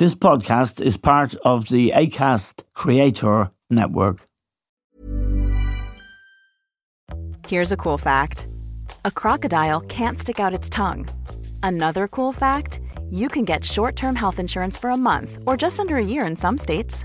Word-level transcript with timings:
This 0.00 0.14
podcast 0.14 0.80
is 0.80 0.96
part 0.96 1.34
of 1.44 1.68
the 1.68 1.92
ACAST 1.94 2.62
Creator 2.72 3.50
Network. 3.68 4.26
Here's 7.46 7.70
a 7.70 7.76
cool 7.76 7.98
fact 7.98 8.48
a 9.04 9.10
crocodile 9.10 9.82
can't 9.82 10.18
stick 10.18 10.40
out 10.40 10.54
its 10.54 10.70
tongue. 10.70 11.06
Another 11.62 12.08
cool 12.08 12.32
fact 12.32 12.80
you 13.10 13.28
can 13.28 13.44
get 13.44 13.62
short 13.62 13.94
term 13.94 14.16
health 14.16 14.38
insurance 14.38 14.78
for 14.78 14.88
a 14.88 14.96
month 14.96 15.36
or 15.46 15.54
just 15.54 15.78
under 15.78 15.96
a 15.98 16.02
year 16.12 16.24
in 16.24 16.34
some 16.34 16.56
states. 16.56 17.04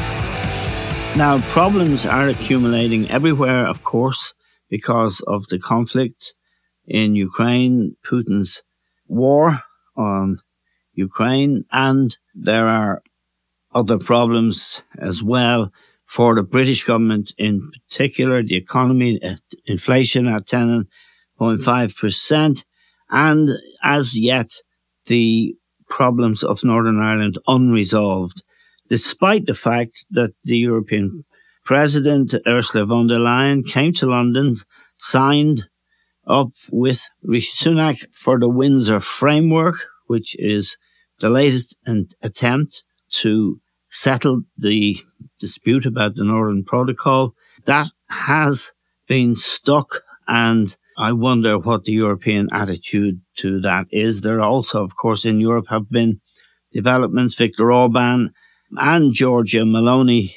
Now, 1.17 1.39
problems 1.49 2.05
are 2.05 2.29
accumulating 2.29 3.11
everywhere, 3.11 3.67
of 3.67 3.83
course, 3.83 4.33
because 4.69 5.19
of 5.27 5.45
the 5.49 5.59
conflict 5.59 6.33
in 6.87 7.15
Ukraine, 7.15 7.97
Putin's 8.01 8.63
war 9.07 9.61
on 9.97 10.39
Ukraine, 10.93 11.65
and 11.69 12.15
there 12.33 12.67
are 12.67 13.03
other 13.75 13.97
problems 13.97 14.83
as 14.97 15.21
well 15.21 15.73
for 16.05 16.33
the 16.33 16.43
British 16.43 16.85
government 16.85 17.33
in 17.37 17.59
particular, 17.71 18.41
the 18.41 18.55
economy, 18.55 19.21
uh, 19.21 19.35
inflation 19.65 20.27
at 20.27 20.47
10.5%, 20.47 22.63
and 23.09 23.49
as 23.83 24.17
yet, 24.17 24.49
the 25.07 25.57
problems 25.89 26.41
of 26.41 26.63
Northern 26.63 26.99
Ireland 26.99 27.37
unresolved 27.47 28.43
despite 28.91 29.45
the 29.45 29.53
fact 29.53 30.03
that 30.11 30.33
the 30.43 30.57
European 30.57 31.23
President 31.63 32.35
Ursula 32.45 32.85
von 32.85 33.07
der 33.07 33.19
Leyen 33.19 33.65
came 33.65 33.93
to 33.93 34.05
London, 34.05 34.57
signed 34.97 35.63
up 36.27 36.49
with 36.69 37.01
Rishi 37.23 37.53
Sunak 37.63 38.03
for 38.11 38.37
the 38.37 38.49
Windsor 38.49 38.99
Framework, 38.99 39.75
which 40.07 40.35
is 40.37 40.75
the 41.21 41.29
latest 41.29 41.73
attempt 42.21 42.83
to 43.21 43.61
settle 43.87 44.41
the 44.57 44.97
dispute 45.39 45.85
about 45.85 46.15
the 46.15 46.25
Northern 46.25 46.65
Protocol. 46.65 47.33
That 47.63 47.87
has 48.09 48.73
been 49.07 49.35
stuck 49.35 50.01
and 50.27 50.75
I 50.97 51.13
wonder 51.13 51.57
what 51.57 51.85
the 51.85 51.93
European 51.93 52.49
attitude 52.51 53.21
to 53.37 53.61
that 53.61 53.85
is. 53.89 54.19
There 54.19 54.41
also, 54.41 54.83
of 54.83 54.97
course, 54.97 55.23
in 55.23 55.39
Europe 55.39 55.67
have 55.69 55.89
been 55.89 56.19
developments. 56.73 57.35
Viktor 57.35 57.71
Orban 57.71 58.33
and 58.77 59.13
Giorgia 59.13 59.63
Meloni, 59.63 60.33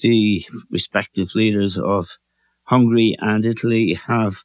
the 0.00 0.44
respective 0.70 1.34
leaders 1.34 1.78
of 1.78 2.16
Hungary 2.64 3.16
and 3.20 3.44
Italy, 3.44 3.94
have 3.94 4.42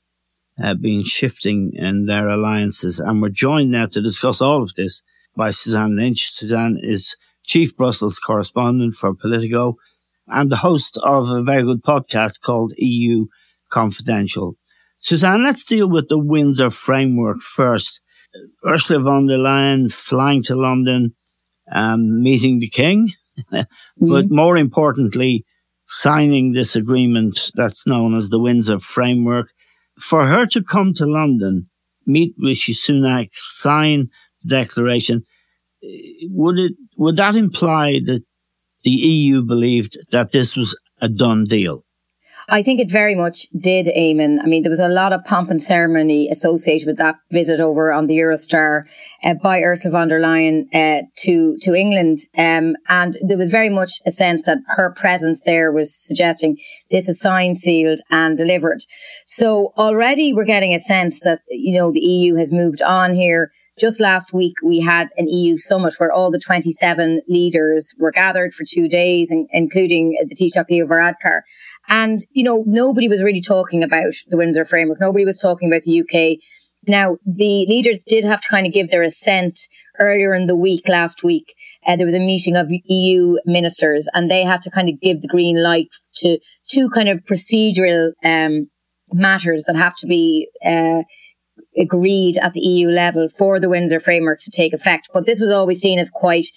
uh, 0.62 0.74
been 0.74 1.04
shifting 1.04 1.72
in 1.74 2.06
their 2.06 2.28
alliances. 2.28 3.00
And 3.00 3.22
we're 3.22 3.30
joined 3.30 3.72
now 3.72 3.88
to 3.88 4.02
discuss 4.02 4.42
all 4.42 4.62
of 4.62 4.74
this 4.76 5.02
by 5.36 5.52
Suzanne 5.52 5.96
Lynch. 5.96 6.32
Suzanne 6.32 6.78
is 6.82 7.16
Chief 7.44 7.76
Brussels 7.76 8.20
Correspondent 8.20 8.94
for 8.94 9.14
Politico 9.16 9.76
and 10.28 10.52
the 10.52 10.58
host 10.58 10.98
of 11.02 11.30
a 11.30 11.42
very 11.42 11.64
good 11.64 11.84
podcast 11.84 12.42
called 12.42 12.74
EU 12.78 13.26
Confidential. 13.70 14.56
Suzanne, 15.00 15.44
let's 15.44 15.64
deal 15.64 15.90
with 15.90 16.10
the 16.10 16.20
Windsor 16.20 16.70
framework 16.70 17.40
first. 17.40 18.02
Ursula 18.66 19.00
von 19.00 19.28
der 19.28 19.38
Leyen 19.38 19.92
flying 19.92 20.44
to 20.44 20.56
London, 20.56 21.14
um, 21.72 22.22
meeting 22.22 22.60
the 22.60 22.68
King, 22.68 23.12
but 23.52 23.68
mm-hmm. 24.02 24.36
more 24.36 24.58
importantly, 24.58 25.46
signing 25.86 26.54
this 26.54 26.76
agreement 26.76 27.52
that's 27.56 27.88
known 27.88 28.16
as 28.16 28.30
the 28.30 28.40
Windsor 28.40 28.80
Framework. 28.80 29.48
For 30.00 30.26
her 30.26 30.46
to 30.48 30.64
come 30.64 30.94
to 30.96 31.06
London, 31.06 31.70
meet 32.06 32.34
Rishi 32.38 32.74
Sunak, 32.74 33.30
sign 33.34 34.10
the 34.44 34.50
declaration, 34.50 35.24
would 36.24 36.60
it 36.60 36.74
would 36.98 37.18
that 37.18 37.36
imply 37.36 38.00
that 38.06 38.24
the 38.84 38.92
EU 38.92 39.44
believed 39.44 39.98
that 40.12 40.32
this 40.32 40.56
was 40.56 40.78
a 41.02 41.10
done 41.10 41.46
deal? 41.46 41.84
I 42.52 42.64
think 42.64 42.80
it 42.80 42.90
very 42.90 43.16
much 43.16 43.48
did, 43.58 43.86
Eamon. 43.88 44.40
I 44.42 44.48
mean, 44.48 44.64
there 44.64 44.72
was 44.72 44.80
a 44.80 44.88
lot 44.88 45.14
of 45.14 45.24
pomp 45.24 45.50
and 45.50 45.62
ceremony 45.62 46.30
associated 46.30 46.88
with 46.88 46.98
that 46.98 47.16
visit 47.32 47.60
over 47.60 47.92
on 47.92 48.08
the 48.08 48.18
Eurostar 48.18 48.86
uh, 49.24 49.36
by 49.36 49.62
Ursula 49.62 49.92
von 49.92 50.08
der 50.08 50.20
Leyen 50.20 50.66
uh, 50.74 51.04
to 51.18 51.58
to 51.62 51.76
England, 51.76 52.20
um, 52.38 52.76
and 52.88 53.18
there 53.22 53.38
was 53.38 53.50
very 53.50 53.70
much 53.70 53.92
a 54.06 54.12
sense 54.12 54.42
that 54.44 54.58
her 54.68 54.92
presence 54.92 55.42
there 55.42 55.72
was 55.72 55.96
suggesting 55.96 56.58
this 56.90 57.08
is 57.08 57.20
signed, 57.20 57.58
sealed, 57.58 58.00
and 58.10 58.38
delivered. 58.38 58.80
So 59.26 59.74
already 59.78 60.34
we're 60.34 60.46
getting 60.46 60.74
a 60.74 60.80
sense 60.80 61.20
that 61.22 61.42
you 61.50 61.74
know 61.78 61.92
the 61.92 62.00
EU 62.00 62.36
has 62.36 62.52
moved 62.52 62.82
on 62.82 63.14
here. 63.14 63.52
Just 63.80 64.02
last 64.02 64.34
week, 64.34 64.56
we 64.62 64.82
had 64.82 65.08
an 65.16 65.30
EU 65.30 65.56
summit 65.56 65.94
where 66.00 66.12
all 66.12 66.32
the 66.32 66.40
27 66.40 67.22
leaders 67.30 67.96
were 67.98 68.12
gathered 68.12 68.54
for 68.54 68.66
two 68.68 68.90
days, 68.90 69.32
including 69.52 70.18
the 70.28 70.36
Taoiseach 70.36 70.70
Leo 70.70 70.86
Varadkar. 70.86 71.42
And, 71.90 72.20
you 72.32 72.44
know, 72.44 72.64
nobody 72.68 73.10
was 73.10 73.24
really 73.24 73.42
talking 73.42 73.84
about 73.84 74.14
the 74.28 74.38
Windsor 74.38 74.64
framework. 74.64 75.02
Nobody 75.02 75.26
was 75.26 75.40
talking 75.40 75.68
about 75.68 75.82
the 75.82 76.02
UK. 76.02 76.40
Now, 76.88 77.18
the 77.26 77.66
leaders 77.68 78.04
did 78.08 78.24
have 78.24 78.42
to 78.42 78.48
kind 78.48 78.66
of 78.66 78.74
give 78.74 78.90
their 78.90 79.02
assent 79.02 79.60
earlier 80.00 80.34
in 80.34 80.46
the 80.46 80.56
week, 80.56 80.88
last 80.88 81.24
week. 81.24 81.54
Uh, 81.86 81.96
there 81.96 82.06
was 82.06 82.16
a 82.16 82.20
meeting 82.20 82.56
of 82.56 82.68
EU 82.70 83.38
ministers 83.46 84.08
and 84.14 84.30
they 84.30 84.44
had 84.44 84.62
to 84.62 84.72
kind 84.72 84.88
of 84.88 85.00
give 85.02 85.22
the 85.22 85.28
green 85.28 85.62
light 85.62 85.90
to 86.16 86.40
two 86.70 86.90
kind 86.90 87.10
of 87.10 87.20
procedural 87.26 88.12
um, 88.24 88.70
matters 89.12 89.66
that 89.66 89.76
have 89.76 89.96
to 89.98 90.08
be 90.08 90.48
uh, 90.64 91.04
agreed 91.80 92.38
at 92.38 92.54
the 92.54 92.60
EU 92.60 92.90
level 92.90 93.28
for 93.30 93.60
the 93.60 93.70
Windsor 93.70 94.00
framework 94.00 94.40
to 94.42 94.52
take 94.52 94.74
effect. 94.74 95.10
But 95.14 95.26
this 95.26 95.40
was 95.40 95.52
always 95.52 95.80
seen 95.80 95.98
as 96.00 96.10
quite 96.10 96.48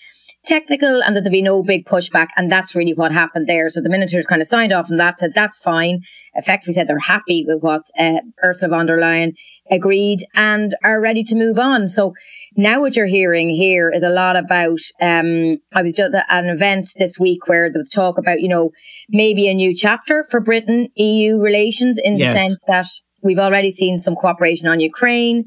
technical 0.45 1.03
and 1.03 1.15
that 1.15 1.23
there'd 1.23 1.33
be 1.33 1.43
no 1.43 1.63
big 1.63 1.87
pushback. 1.87 2.29
And 2.37 2.51
that's 2.51 2.75
really 2.75 2.95
what 2.95 3.13
happened 3.13 3.47
there. 3.47 3.71
So 3.71 3.81
the 3.81 3.89
ministers 3.89 4.27
kind 4.27 4.43
of 4.43 4.49
signed 4.49 4.73
off 4.73 4.91
on 4.91 4.97
that, 4.97 5.19
said 5.19 5.33
that's 5.35 5.59
fine. 5.59 6.01
Effectively 6.35 6.75
said 6.75 6.89
they're 6.89 6.99
happy 6.99 7.45
with 7.47 7.61
what 7.61 7.83
uh, 7.99 8.21
Ursula 8.43 8.71
von 8.71 8.87
der 8.87 8.99
Leyen 8.99 9.35
agreed 9.71 10.21
and 10.35 10.75
are 10.83 11.01
ready 11.01 11.23
to 11.25 11.37
move 11.37 11.59
on. 11.59 11.89
So 11.89 12.15
now 12.57 12.81
what 12.81 12.97
you're 12.97 13.07
hearing 13.07 13.51
here 13.51 13.91
is 13.91 14.03
a 14.03 14.09
lot 14.09 14.37
about, 14.37 14.81
um, 15.01 15.59
I 15.73 15.83
was 15.83 15.99
at 15.99 16.13
an 16.29 16.47
event 16.47 16.89
this 16.97 17.19
week 17.19 17.47
where 17.47 17.71
there 17.71 17.79
was 17.79 17.89
talk 17.89 18.19
about, 18.19 18.41
you 18.41 18.49
know, 18.49 18.71
maybe 19.09 19.49
a 19.49 19.55
new 19.55 19.75
chapter 19.75 20.25
for 20.29 20.41
Britain 20.41 20.89
EU 20.97 21.41
relations 21.41 21.99
in 21.99 22.19
yes. 22.19 22.35
the 22.35 22.41
sense 22.41 22.65
that 22.67 22.87
we've 23.23 23.39
already 23.39 23.71
seen 23.71 23.99
some 23.99 24.15
cooperation 24.15 24.69
on 24.69 24.81
Ukraine. 24.81 25.45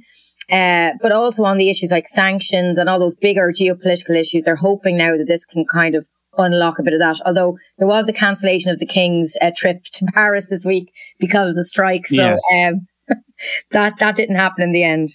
Uh, 0.52 0.92
but 1.02 1.12
also 1.12 1.44
on 1.44 1.58
the 1.58 1.72
issues 1.72 1.90
like 1.90 2.08
sanctions 2.08 2.78
and 2.78 2.88
all 2.88 3.00
those 3.00 3.16
bigger 3.16 3.52
geopolitical 3.52 4.16
issues. 4.16 4.44
They're 4.44 4.56
hoping 4.56 4.96
now 4.96 5.18
that 5.18 5.28
this 5.28 5.44
can 5.44 5.66
kind 5.66 5.96
of 5.96 6.08
unlock 6.38 6.78
a 6.78 6.84
bit 6.84 6.94
of 6.94 7.00
that. 7.00 7.20
Although 7.26 7.58
there 7.80 7.88
was 7.88 8.08
a 8.08 8.14
cancellation 8.14 8.72
of 8.72 8.78
the 8.78 8.86
King's 8.86 9.36
uh, 9.42 9.52
trip 9.56 9.84
to 9.94 10.06
Paris 10.14 10.48
this 10.48 10.64
week 10.64 10.94
because 11.20 11.50
of 11.50 11.56
the 11.56 11.66
strike. 11.66 12.06
So 12.06 12.16
yes. 12.16 12.42
um, 12.54 12.88
that, 13.72 13.98
that 14.00 14.16
didn't 14.16 14.36
happen 14.36 14.64
in 14.64 14.72
the 14.72 14.84
end. 14.84 15.10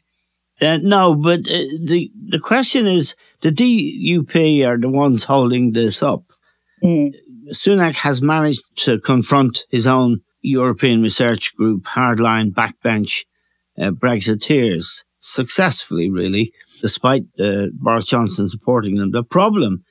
Uh, 0.61 0.79
no, 0.83 1.15
but 1.15 1.41
uh, 1.41 1.65
the 1.87 2.11
the 2.29 2.39
question 2.39 2.87
is 2.87 3.15
the 3.41 3.51
DUP 3.51 4.67
are 4.67 4.77
the 4.77 4.91
ones 4.91 5.25
holding 5.25 5.73
this 5.73 6.03
up. 6.03 6.23
Mm. 6.85 7.15
Sunak 7.53 7.97
has 7.97 8.21
managed 8.21 8.65
to 8.85 9.01
confront 9.01 9.65
his 9.71 9.87
own 9.87 10.21
European 10.43 11.03
research 11.03 11.55
group, 11.57 11.85
hardline 11.85 12.53
backbench 12.53 13.25
uh, 13.81 13.91
Brexiteers, 13.91 15.05
successfully, 15.21 16.11
really, 16.11 16.53
despite 16.81 17.23
uh, 17.39 17.67
Boris 17.75 18.07
Johnson 18.07 18.49
supporting 18.49 18.97
them. 18.97 19.11
The 19.11 19.25
problem 19.25 19.85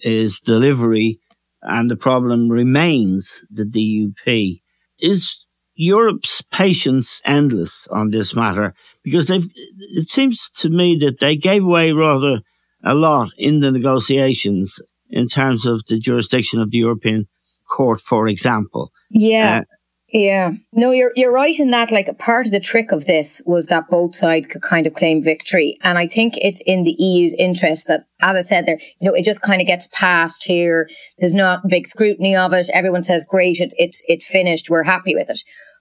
is 0.00 0.40
delivery, 0.40 1.20
and 1.62 1.90
the 1.90 1.96
problem 1.96 2.48
remains 2.48 3.44
the 3.50 3.64
DUP. 3.64 4.60
Is 5.00 5.46
Europe's 5.74 6.42
patience 6.42 7.20
endless 7.24 7.86
on 7.88 8.10
this 8.10 8.34
matter? 8.34 8.74
Because 9.02 9.26
they've, 9.26 9.48
it 9.96 10.08
seems 10.08 10.50
to 10.56 10.68
me 10.68 10.98
that 11.00 11.20
they 11.20 11.36
gave 11.36 11.64
away 11.64 11.92
rather 11.92 12.40
a 12.84 12.94
lot 12.94 13.30
in 13.38 13.60
the 13.60 13.72
negotiations 13.72 14.80
in 15.08 15.28
terms 15.28 15.66
of 15.66 15.84
the 15.86 15.98
jurisdiction 15.98 16.60
of 16.60 16.70
the 16.70 16.78
European 16.78 17.26
Court, 17.68 18.00
for 18.00 18.28
example. 18.28 18.92
Yeah. 19.10 19.60
Uh, 19.60 19.73
yeah. 20.14 20.52
No, 20.72 20.92
you're 20.92 21.10
you're 21.16 21.32
right 21.32 21.58
in 21.58 21.72
that 21.72 21.90
like 21.90 22.06
part 22.18 22.46
of 22.46 22.52
the 22.52 22.60
trick 22.60 22.92
of 22.92 23.04
this 23.04 23.42
was 23.46 23.66
that 23.66 23.88
both 23.88 24.14
sides 24.14 24.46
could 24.46 24.62
kind 24.62 24.86
of 24.86 24.94
claim 24.94 25.20
victory. 25.20 25.76
And 25.82 25.98
I 25.98 26.06
think 26.06 26.34
it's 26.36 26.62
in 26.64 26.84
the 26.84 26.92
EU's 26.92 27.34
interest 27.34 27.88
that 27.88 28.06
as 28.20 28.36
I 28.36 28.42
said 28.42 28.66
there, 28.66 28.78
you 29.00 29.08
know, 29.08 29.12
it 29.12 29.24
just 29.24 29.42
kind 29.42 29.60
of 29.60 29.66
gets 29.66 29.88
passed 29.88 30.44
here. 30.44 30.88
There's 31.18 31.34
not 31.34 31.66
big 31.66 31.88
scrutiny 31.88 32.36
of 32.36 32.52
it. 32.52 32.70
Everyone 32.72 33.02
says, 33.02 33.26
great, 33.28 33.58
it's 33.58 33.74
it's 33.76 34.04
it's 34.06 34.28
finished, 34.28 34.70
we're 34.70 34.84
happy 34.84 35.16
with 35.16 35.30
it. 35.30 35.40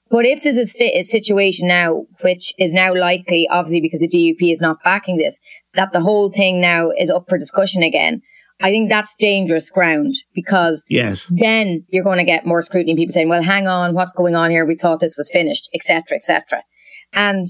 But 0.09 0.25
if 0.25 0.44
there's 0.44 0.57
a, 0.57 0.65
st- 0.65 0.95
a, 0.95 1.03
situation 1.03 1.68
now, 1.68 2.06
which 2.21 2.53
is 2.57 2.71
now 2.71 2.94
likely, 2.94 3.47
obviously 3.50 3.81
because 3.81 4.00
the 4.00 4.07
DUP 4.07 4.51
is 4.51 4.62
not 4.62 4.83
backing 4.83 5.18
this, 5.18 5.39
that 5.75 5.91
the 5.91 6.01
whole 6.01 6.31
thing 6.31 6.59
now 6.59 6.89
is 6.89 7.09
up 7.09 7.25
for 7.30 7.38
discussion 7.38 7.83
again, 7.83 8.21
I 8.63 8.69
think 8.69 8.89
that's 8.89 9.13
dangerous 9.15 9.69
ground 9.69 10.15
because 10.33 10.86
yes. 10.89 11.27
then 11.30 11.86
you're 11.89 12.06
going 12.06 12.19
to 12.19 12.24
get 12.24 12.45
more 12.45 12.62
scrutiny. 12.62 12.95
People 12.95 13.13
saying, 13.13 13.27
well, 13.27 13.44
hang 13.44 13.68
on, 13.68 13.94
what's 13.94 14.13
going 14.13 14.36
on 14.36 14.51
here? 14.51 14.65
We 14.65 14.77
thought 14.77 15.01
this 15.01 15.18
was 15.18 15.30
finished, 15.30 15.69
etc., 15.75 16.15
etc. 16.15 16.63
And 17.12 17.45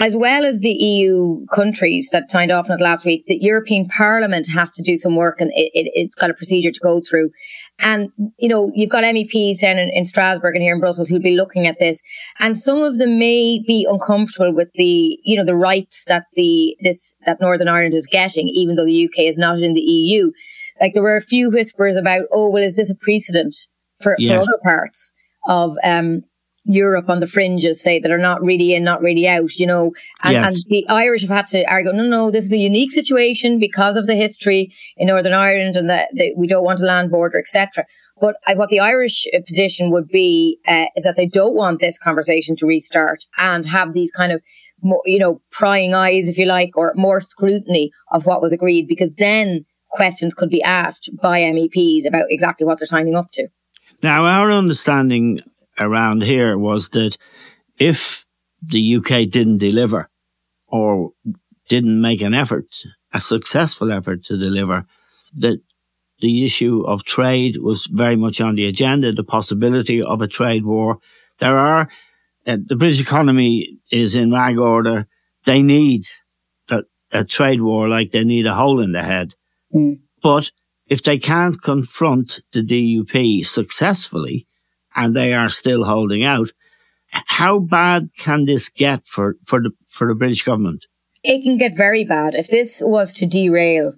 as 0.00 0.16
well 0.16 0.44
as 0.44 0.60
the 0.60 0.72
EU 0.72 1.46
countries 1.54 2.08
that 2.10 2.30
signed 2.32 2.50
off 2.50 2.68
on 2.68 2.80
it 2.80 2.82
last 2.82 3.04
week, 3.04 3.26
the 3.28 3.38
European 3.40 3.86
Parliament 3.86 4.48
has 4.52 4.72
to 4.72 4.82
do 4.82 4.96
some 4.96 5.14
work 5.14 5.40
and 5.40 5.52
it, 5.54 5.70
it, 5.72 6.06
has 6.06 6.14
got 6.16 6.30
a 6.30 6.34
procedure 6.34 6.72
to 6.72 6.80
go 6.80 7.00
through. 7.08 7.30
And, 7.82 8.10
you 8.38 8.48
know, 8.48 8.70
you've 8.74 8.90
got 8.90 9.04
MEPs 9.04 9.60
down 9.60 9.78
in, 9.78 9.90
in 9.90 10.04
Strasbourg 10.04 10.54
and 10.54 10.62
here 10.62 10.74
in 10.74 10.80
Brussels 10.80 11.08
who'll 11.08 11.20
be 11.20 11.36
looking 11.36 11.66
at 11.66 11.78
this. 11.78 12.00
And 12.38 12.58
some 12.58 12.82
of 12.82 12.98
them 12.98 13.18
may 13.18 13.62
be 13.66 13.86
uncomfortable 13.88 14.54
with 14.54 14.68
the, 14.74 15.18
you 15.22 15.36
know, 15.36 15.44
the 15.44 15.56
rights 15.56 16.04
that 16.06 16.24
the, 16.34 16.76
this, 16.80 17.16
that 17.26 17.40
Northern 17.40 17.68
Ireland 17.68 17.94
is 17.94 18.06
getting, 18.06 18.48
even 18.48 18.76
though 18.76 18.84
the 18.84 19.04
UK 19.06 19.24
is 19.24 19.38
not 19.38 19.60
in 19.60 19.74
the 19.74 19.80
EU. 19.80 20.30
Like 20.80 20.94
there 20.94 21.02
were 21.02 21.16
a 21.16 21.22
few 21.22 21.50
whispers 21.50 21.96
about, 21.96 22.22
oh, 22.32 22.50
well, 22.50 22.62
is 22.62 22.76
this 22.76 22.90
a 22.90 22.94
precedent 22.94 23.56
for, 24.00 24.14
yes. 24.18 24.30
for 24.30 24.40
other 24.40 24.60
parts 24.62 25.12
of, 25.46 25.76
um, 25.82 26.22
Europe 26.64 27.08
on 27.08 27.20
the 27.20 27.26
fringes 27.26 27.82
say 27.82 27.98
that 27.98 28.10
are 28.10 28.18
not 28.18 28.42
really 28.42 28.74
in, 28.74 28.84
not 28.84 29.00
really 29.00 29.26
out, 29.26 29.54
you 29.56 29.66
know, 29.66 29.92
and, 30.22 30.34
yes. 30.34 30.46
and 30.46 30.64
the 30.68 30.86
Irish 30.88 31.22
have 31.22 31.30
had 31.30 31.46
to 31.48 31.64
argue, 31.70 31.92
no, 31.92 32.04
no, 32.04 32.30
this 32.30 32.44
is 32.44 32.52
a 32.52 32.58
unique 32.58 32.92
situation 32.92 33.58
because 33.58 33.96
of 33.96 34.06
the 34.06 34.14
history 34.14 34.72
in 34.96 35.08
Northern 35.08 35.32
Ireland 35.32 35.76
and 35.76 35.88
that, 35.88 36.10
we 36.36 36.46
don't 36.46 36.64
want 36.64 36.80
a 36.80 36.84
land 36.84 37.10
border, 37.10 37.38
etc. 37.38 37.86
But 38.20 38.36
I, 38.46 38.54
what 38.54 38.68
the 38.68 38.80
Irish 38.80 39.26
uh, 39.34 39.40
position 39.40 39.90
would 39.90 40.08
be 40.08 40.58
uh, 40.68 40.86
is 40.96 41.04
that 41.04 41.16
they 41.16 41.26
don't 41.26 41.56
want 41.56 41.80
this 41.80 41.98
conversation 41.98 42.56
to 42.56 42.66
restart 42.66 43.24
and 43.38 43.64
have 43.66 43.94
these 43.94 44.10
kind 44.10 44.30
of 44.30 44.42
more, 44.82 45.02
you 45.06 45.18
know, 45.18 45.40
prying 45.50 45.94
eyes, 45.94 46.28
if 46.28 46.36
you 46.36 46.46
like, 46.46 46.76
or 46.76 46.92
more 46.94 47.20
scrutiny 47.20 47.90
of 48.12 48.26
what 48.26 48.42
was 48.42 48.52
agreed, 48.52 48.86
because 48.86 49.16
then 49.16 49.64
questions 49.90 50.34
could 50.34 50.50
be 50.50 50.62
asked 50.62 51.10
by 51.22 51.40
MEPs 51.40 52.06
about 52.06 52.26
exactly 52.28 52.66
what 52.66 52.78
they're 52.78 52.86
signing 52.86 53.14
up 53.14 53.30
to. 53.32 53.48
Now, 54.02 54.24
our 54.24 54.50
understanding 54.50 55.40
around 55.80 56.22
here 56.22 56.56
was 56.58 56.90
that 56.90 57.16
if 57.78 58.26
the 58.62 58.96
UK 58.96 59.30
didn't 59.30 59.58
deliver 59.58 60.08
or 60.68 61.12
didn't 61.68 62.00
make 62.00 62.20
an 62.20 62.34
effort, 62.34 62.66
a 63.12 63.20
successful 63.20 63.90
effort 63.90 64.24
to 64.24 64.36
deliver, 64.36 64.86
that 65.36 65.60
the 66.20 66.44
issue 66.44 66.82
of 66.86 67.04
trade 67.04 67.56
was 67.56 67.86
very 67.86 68.16
much 68.16 68.40
on 68.40 68.54
the 68.54 68.66
agenda, 68.66 69.12
the 69.12 69.24
possibility 69.24 70.02
of 70.02 70.20
a 70.20 70.28
trade 70.28 70.64
war. 70.64 70.98
There 71.38 71.56
are, 71.56 71.88
uh, 72.46 72.58
the 72.64 72.76
British 72.76 73.00
economy 73.00 73.78
is 73.90 74.14
in 74.14 74.30
rag 74.30 74.58
order. 74.58 75.06
They 75.46 75.62
need 75.62 76.04
a, 76.68 76.82
a, 77.10 77.24
trade 77.24 77.62
war 77.62 77.88
like 77.88 78.10
they 78.10 78.24
need 78.24 78.46
a 78.46 78.54
hole 78.54 78.80
in 78.80 78.92
the 78.92 79.02
head. 79.02 79.34
Mm. 79.74 80.00
But 80.22 80.50
if 80.86 81.02
they 81.02 81.18
can't 81.18 81.60
confront 81.62 82.40
the 82.52 82.62
DUP 82.62 83.46
successfully, 83.46 84.46
and 85.00 85.16
they 85.16 85.32
are 85.32 85.48
still 85.48 85.84
holding 85.84 86.24
out. 86.24 86.50
How 87.10 87.58
bad 87.58 88.10
can 88.16 88.44
this 88.44 88.68
get 88.68 89.06
for, 89.06 89.36
for 89.46 89.60
the 89.60 89.70
for 89.88 90.06
the 90.06 90.14
British 90.14 90.42
government? 90.44 90.84
It 91.22 91.42
can 91.42 91.58
get 91.58 91.76
very 91.76 92.04
bad. 92.04 92.34
If 92.34 92.48
this 92.48 92.80
was 92.80 93.12
to 93.14 93.26
derail 93.26 93.94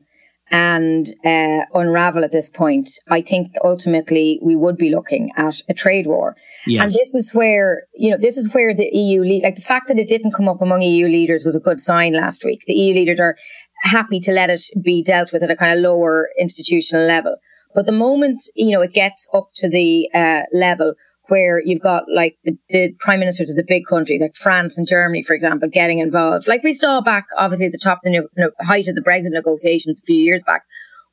and 0.50 1.06
uh, 1.25 1.64
unravel 1.75 2.25
at 2.25 2.32
this 2.32 2.49
point, 2.49 2.88
I 3.10 3.20
think 3.20 3.52
ultimately 3.62 4.40
we 4.43 4.56
would 4.56 4.76
be 4.76 4.90
looking 4.90 5.31
at 5.37 5.60
a 5.69 5.75
trade 5.75 6.06
war. 6.06 6.37
Yes. 6.66 6.82
And 6.82 6.93
this 6.93 7.14
is 7.14 7.32
where, 7.32 7.84
you 7.94 8.10
know, 8.10 8.19
this 8.19 8.37
is 8.37 8.52
where 8.52 8.75
the 8.75 8.88
EU, 8.93 9.20
le- 9.20 9.44
like 9.44 9.56
the 9.56 9.62
fact 9.62 9.88
that 9.88 9.98
it 9.98 10.08
didn't 10.08 10.32
come 10.32 10.48
up 10.48 10.60
among 10.60 10.82
EU 10.82 11.06
leaders 11.06 11.44
was 11.44 11.56
a 11.56 11.60
good 11.60 11.81
sign 11.81 12.14
last 12.14 12.44
week. 12.44 12.60
The 12.66 12.75
EU 12.75 12.94
leaders 12.94 13.20
are 13.20 13.37
happy 13.82 14.20
to 14.20 14.32
let 14.32 14.50
it 14.50 14.62
be 14.82 15.02
dealt 15.02 15.32
with 15.32 15.43
at 15.43 15.50
a 15.50 15.56
kind 15.56 15.72
of 15.72 15.78
lower 15.78 16.28
institutional 16.38 17.06
level. 17.06 17.37
But 17.74 17.86
the 17.86 17.92
moment, 17.92 18.42
you 18.54 18.72
know, 18.72 18.82
it 18.82 18.92
gets 18.92 19.28
up 19.32 19.48
to 19.56 19.69
the 19.69 20.10
uh, 20.14 20.42
level 20.52 20.94
where 21.28 21.62
you've 21.64 21.80
got 21.80 22.04
like 22.14 22.36
the, 22.44 22.58
the, 22.69 22.92
prime 22.98 23.20
ministers 23.20 23.50
of 23.50 23.56
the 23.56 23.64
big 23.66 23.86
countries 23.86 24.20
like 24.20 24.34
France 24.34 24.76
and 24.76 24.86
Germany, 24.86 25.22
for 25.22 25.34
example, 25.34 25.69
getting 25.69 25.98
involved, 25.98 26.48
like 26.48 26.62
we 26.62 26.72
saw 26.72 27.00
back 27.00 27.24
obviously 27.36 27.66
at 27.66 27.72
the 27.72 27.78
top 27.78 27.98
of 28.04 28.12
the 28.12 28.28
ne- 28.36 28.66
height 28.66 28.88
of 28.88 28.94
the 28.94 29.00
Brexit 29.00 29.30
negotiations 29.30 30.00
a 30.00 30.04
few 30.04 30.16
years 30.16 30.42
back. 30.44 30.62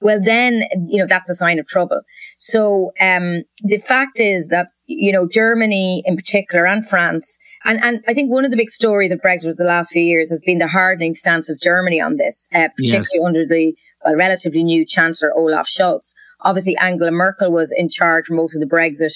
Well, 0.01 0.21
then, 0.23 0.63
you 0.87 0.97
know, 0.97 1.07
that's 1.07 1.29
a 1.29 1.35
sign 1.35 1.59
of 1.59 1.67
trouble. 1.67 2.01
So, 2.37 2.93
um, 3.01 3.43
the 3.63 3.79
fact 3.79 4.19
is 4.19 4.47
that, 4.47 4.67
you 4.85 5.11
know, 5.11 5.27
Germany 5.27 6.03
in 6.05 6.15
particular 6.15 6.65
and 6.65 6.87
France, 6.87 7.37
and, 7.65 7.83
and 7.83 8.01
I 8.07 8.13
think 8.13 8.31
one 8.31 8.45
of 8.45 8.51
the 8.51 8.57
big 8.57 8.69
stories 8.69 9.11
of 9.11 9.19
Brexit 9.19 9.49
of 9.49 9.57
the 9.57 9.65
last 9.65 9.91
few 9.91 10.01
years 10.01 10.29
has 10.29 10.39
been 10.45 10.59
the 10.59 10.67
hardening 10.67 11.15
stance 11.15 11.49
of 11.49 11.59
Germany 11.59 11.99
on 11.99 12.15
this, 12.15 12.47
uh, 12.53 12.69
particularly 12.77 13.07
yes. 13.13 13.25
under 13.25 13.45
the 13.45 13.75
well, 14.05 14.15
relatively 14.15 14.63
new 14.63 14.85
Chancellor 14.85 15.33
Olaf 15.35 15.67
Scholz. 15.67 16.13
Obviously, 16.41 16.77
Angela 16.77 17.11
Merkel 17.11 17.51
was 17.51 17.73
in 17.75 17.89
charge 17.89 18.25
for 18.25 18.33
most 18.33 18.55
of 18.55 18.61
the 18.61 18.67
Brexit 18.67 19.13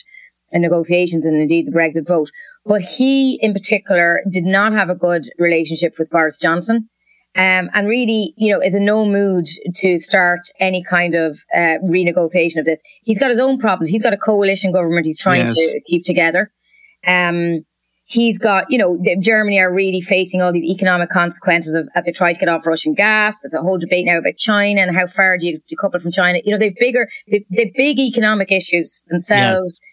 negotiations 0.54 1.26
and 1.26 1.36
indeed 1.36 1.68
the 1.68 1.72
Brexit 1.72 2.08
vote. 2.08 2.30
But 2.66 2.82
he, 2.82 3.40
in 3.42 3.54
particular, 3.54 4.22
did 4.30 4.44
not 4.44 4.74
have 4.74 4.90
a 4.90 4.96
good 4.96 5.26
relationship 5.38 5.96
with 5.98 6.10
Boris 6.10 6.38
Johnson. 6.38 6.90
Um, 7.36 7.72
and 7.74 7.88
really, 7.88 8.36
you 8.38 8.54
know, 8.54 8.60
is 8.60 8.76
in 8.76 8.86
no 8.86 9.06
mood 9.06 9.48
to 9.78 9.98
start 9.98 10.42
any 10.60 10.84
kind 10.84 11.16
of 11.16 11.40
uh, 11.54 11.80
renegotiation 11.84 12.58
of 12.58 12.66
this. 12.66 12.84
He's 13.02 13.18
got 13.18 13.32
his 13.32 13.40
own 13.40 13.58
problems. 13.58 13.90
He's 13.90 14.04
got 14.04 14.14
a 14.14 14.18
coalition 14.18 14.72
government 14.72 15.08
he's 15.08 15.18
trying 15.18 15.48
yes. 15.48 15.56
to 15.56 15.82
keep 15.88 16.06
together. 16.06 16.52
Um, 17.08 17.66
he's 18.06 18.38
got, 18.38 18.70
you 18.70 18.78
know, 18.78 18.98
Germany 19.20 19.60
are 19.60 19.74
really 19.74 20.02
facing 20.02 20.42
all 20.42 20.52
these 20.52 20.70
economic 20.70 21.10
consequences 21.10 21.76
of 21.76 21.88
as 21.96 22.04
they 22.06 22.12
try 22.12 22.34
to 22.34 22.40
get 22.40 22.50
off 22.50 22.68
Russian 22.68 22.94
gas. 22.94 23.40
There's 23.42 23.54
a 23.54 23.62
whole 23.62 23.78
debate 23.78 24.06
now 24.06 24.18
about 24.18 24.38
China 24.38 24.82
and 24.82 24.96
how 24.96 25.08
far 25.08 25.38
do 25.38 25.48
you 25.48 25.60
decouple 25.72 26.02
from 26.02 26.12
China. 26.12 26.40
You 26.44 26.52
know, 26.52 26.58
they've 26.58 26.76
bigger, 26.76 27.08
they've, 27.30 27.46
they've 27.50 27.74
big 27.74 28.00
economic 28.00 28.52
issues 28.52 29.04
themselves. 29.08 29.80
Yes. 29.82 29.90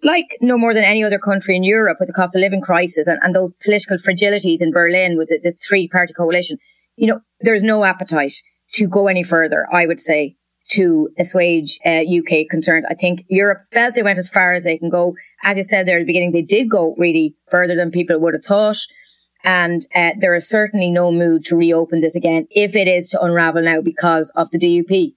Like 0.00 0.38
no 0.40 0.56
more 0.56 0.74
than 0.74 0.84
any 0.84 1.02
other 1.02 1.18
country 1.18 1.56
in 1.56 1.64
Europe 1.64 1.96
with 1.98 2.06
the 2.06 2.12
cost 2.12 2.36
of 2.36 2.40
living 2.40 2.60
crisis 2.60 3.08
and, 3.08 3.18
and 3.22 3.34
those 3.34 3.52
political 3.64 3.96
fragilities 3.96 4.62
in 4.62 4.70
Berlin 4.70 5.16
with 5.16 5.28
the, 5.28 5.40
this 5.42 5.58
three 5.66 5.88
party 5.88 6.12
coalition, 6.12 6.58
you 6.94 7.08
know, 7.08 7.20
there's 7.40 7.64
no 7.64 7.82
appetite 7.84 8.34
to 8.74 8.86
go 8.88 9.08
any 9.08 9.24
further, 9.24 9.66
I 9.72 9.86
would 9.86 9.98
say, 9.98 10.36
to 10.68 11.08
assuage 11.18 11.78
uh, 11.84 12.02
UK 12.02 12.48
concerns. 12.48 12.84
I 12.88 12.94
think 12.94 13.24
Europe 13.28 13.62
felt 13.72 13.94
they 13.94 14.02
went 14.02 14.18
as 14.18 14.28
far 14.28 14.54
as 14.54 14.64
they 14.64 14.78
can 14.78 14.90
go. 14.90 15.14
As 15.42 15.56
you 15.56 15.64
said 15.64 15.86
there 15.86 15.96
at 15.96 16.00
the 16.00 16.06
beginning, 16.06 16.32
they 16.32 16.42
did 16.42 16.70
go 16.70 16.94
really 16.98 17.36
further 17.50 17.74
than 17.74 17.90
people 17.90 18.20
would 18.20 18.34
have 18.34 18.44
thought. 18.44 18.78
And 19.44 19.86
uh, 19.94 20.12
there 20.18 20.34
is 20.34 20.48
certainly 20.48 20.90
no 20.90 21.12
mood 21.12 21.44
to 21.46 21.56
reopen 21.56 22.00
this 22.00 22.16
again 22.16 22.46
if 22.50 22.74
it 22.74 22.88
is 22.88 23.08
to 23.10 23.22
unravel 23.22 23.62
now 23.62 23.80
because 23.80 24.30
of 24.34 24.50
the 24.50 24.58
DUP. 24.58 25.14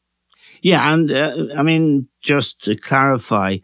Yeah, 0.62 0.94
and 0.94 1.12
uh, 1.12 1.36
I 1.58 1.64
mean, 1.64 2.04
just 2.22 2.62
to 2.66 2.76
clarify, 2.76 3.58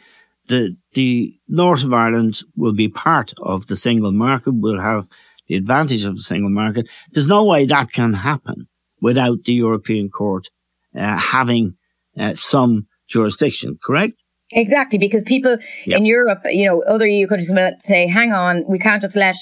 the 0.48 0.76
the 0.94 1.38
north 1.48 1.84
of 1.84 1.94
Ireland 1.94 2.42
will 2.56 2.74
be 2.74 2.88
part 2.88 3.34
of 3.38 3.68
the 3.68 3.76
single 3.76 4.12
market. 4.12 4.52
Will 4.52 4.80
have 4.80 5.08
the 5.48 5.56
advantage 5.56 6.06
of 6.06 6.16
the 6.16 6.24
single 6.24 6.50
market. 6.50 6.88
There's 7.12 7.28
no 7.28 7.44
way 7.44 7.68
that 7.68 7.92
can 7.92 8.14
happen 8.14 8.68
without 9.00 9.44
the 9.44 9.54
European 9.54 10.10
Court 10.10 10.50
uh, 10.98 11.18
having 11.18 11.77
uh, 12.20 12.34
some 12.34 12.88
jurisdiction, 13.08 13.78
correct? 13.84 14.14
Exactly, 14.54 14.98
because 14.98 15.24
people 15.24 15.58
in 15.86 16.06
Europe, 16.06 16.40
you 16.46 16.66
know, 16.66 16.82
other 16.84 17.06
EU 17.06 17.28
countries 17.28 17.52
will 17.52 17.74
say, 17.82 18.08
hang 18.08 18.32
on, 18.32 18.64
we 18.70 18.80
can't 18.80 19.02
just 19.02 19.18
let 19.18 19.36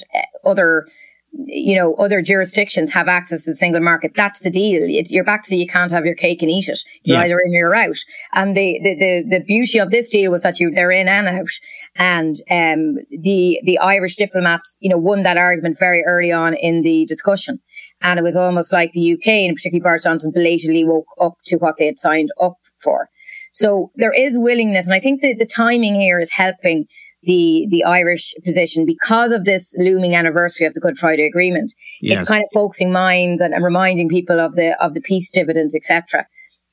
other, 0.44 0.88
you 1.32 1.75
know, 1.75 1.94
other 1.96 2.24
jurisdictions 2.24 2.91
have 2.91 3.08
access 3.08 3.44
to 3.44 3.51
the 3.51 3.55
single 3.55 3.82
market. 3.82 4.13
That's 4.15 4.39
the 4.39 4.50
deal. 4.50 4.88
You're 4.88 5.24
back 5.24 5.44
to 5.44 5.51
the, 5.51 5.58
you 5.58 5.67
can't 5.67 5.91
have 5.91 6.08
your 6.08 6.15
cake 6.15 6.41
and 6.41 6.50
eat 6.50 6.70
it. 6.70 6.79
You're 7.03 7.17
yes. 7.17 7.25
either 7.25 7.39
in 7.39 7.51
or 7.51 7.55
you're 7.55 7.75
out. 7.75 7.98
And 8.34 8.58
the, 8.58 8.79
the, 8.84 8.96
the, 8.96 9.38
the, 9.38 9.44
beauty 9.44 9.77
of 9.77 9.91
this 9.91 10.10
deal 10.10 10.32
was 10.32 10.41
that 10.41 10.60
you, 10.60 10.72
they're 10.72 10.89
in 10.89 11.08
and 11.08 11.27
out. 11.27 11.50
And, 11.98 12.38
um, 12.50 12.96
the, 13.12 13.62
the 13.63 13.77
Irish 13.79 14.15
diplomats, 14.15 14.75
you 14.79 14.89
know, 14.89 14.98
won 14.98 15.22
that 15.22 15.38
argument 15.38 15.77
very 15.77 16.03
early 16.03 16.32
on 16.32 16.55
in 16.55 16.82
the 16.82 17.05
discussion. 17.05 17.60
And 18.01 18.17
it 18.17 18.24
was 18.24 18.36
almost 18.36 18.74
like 18.74 18.91
the 18.94 19.13
UK 19.13 19.27
and 19.27 19.55
particularly 19.55 19.84
Boris 19.84 20.03
Johnson 20.03 20.32
belatedly 20.34 20.84
woke 20.84 21.05
up 21.22 21.36
to 21.46 21.58
what 21.58 21.77
they 21.77 21.86
had 21.86 22.00
signed 22.00 22.29
up 22.41 22.58
for. 22.86 23.10
So 23.51 23.92
there 23.96 24.13
is 24.13 24.38
willingness. 24.38 24.86
And 24.86 24.96
I 24.96 25.00
think 25.00 25.22
that 25.22 25.36
the 25.39 25.46
timing 25.46 26.00
here 26.00 26.20
is 26.20 26.32
helping 26.32 26.86
the 27.24 27.68
the 27.72 27.84
Irish 27.84 28.34
position 28.44 28.86
because 28.86 29.32
of 29.32 29.46
this 29.46 29.74
looming 29.80 30.15
anniversary 30.15 30.68
of 30.68 30.74
the 30.74 30.80
Good 30.80 30.98
Friday 30.98 31.25
Agreement. 31.25 31.74
Yes. 32.01 32.22
It's 32.22 32.30
kind 32.30 32.44
of 32.44 32.50
focusing 32.54 32.92
minds 32.92 33.42
and, 33.42 33.54
and, 33.54 33.63
reminding 33.63 34.10
people 34.10 34.39
of 34.39 34.56
the 34.56 34.82
of 34.84 34.94
the 34.94 35.01
peace 35.01 35.32
dividends, 35.32 35.75
etc 35.75 36.27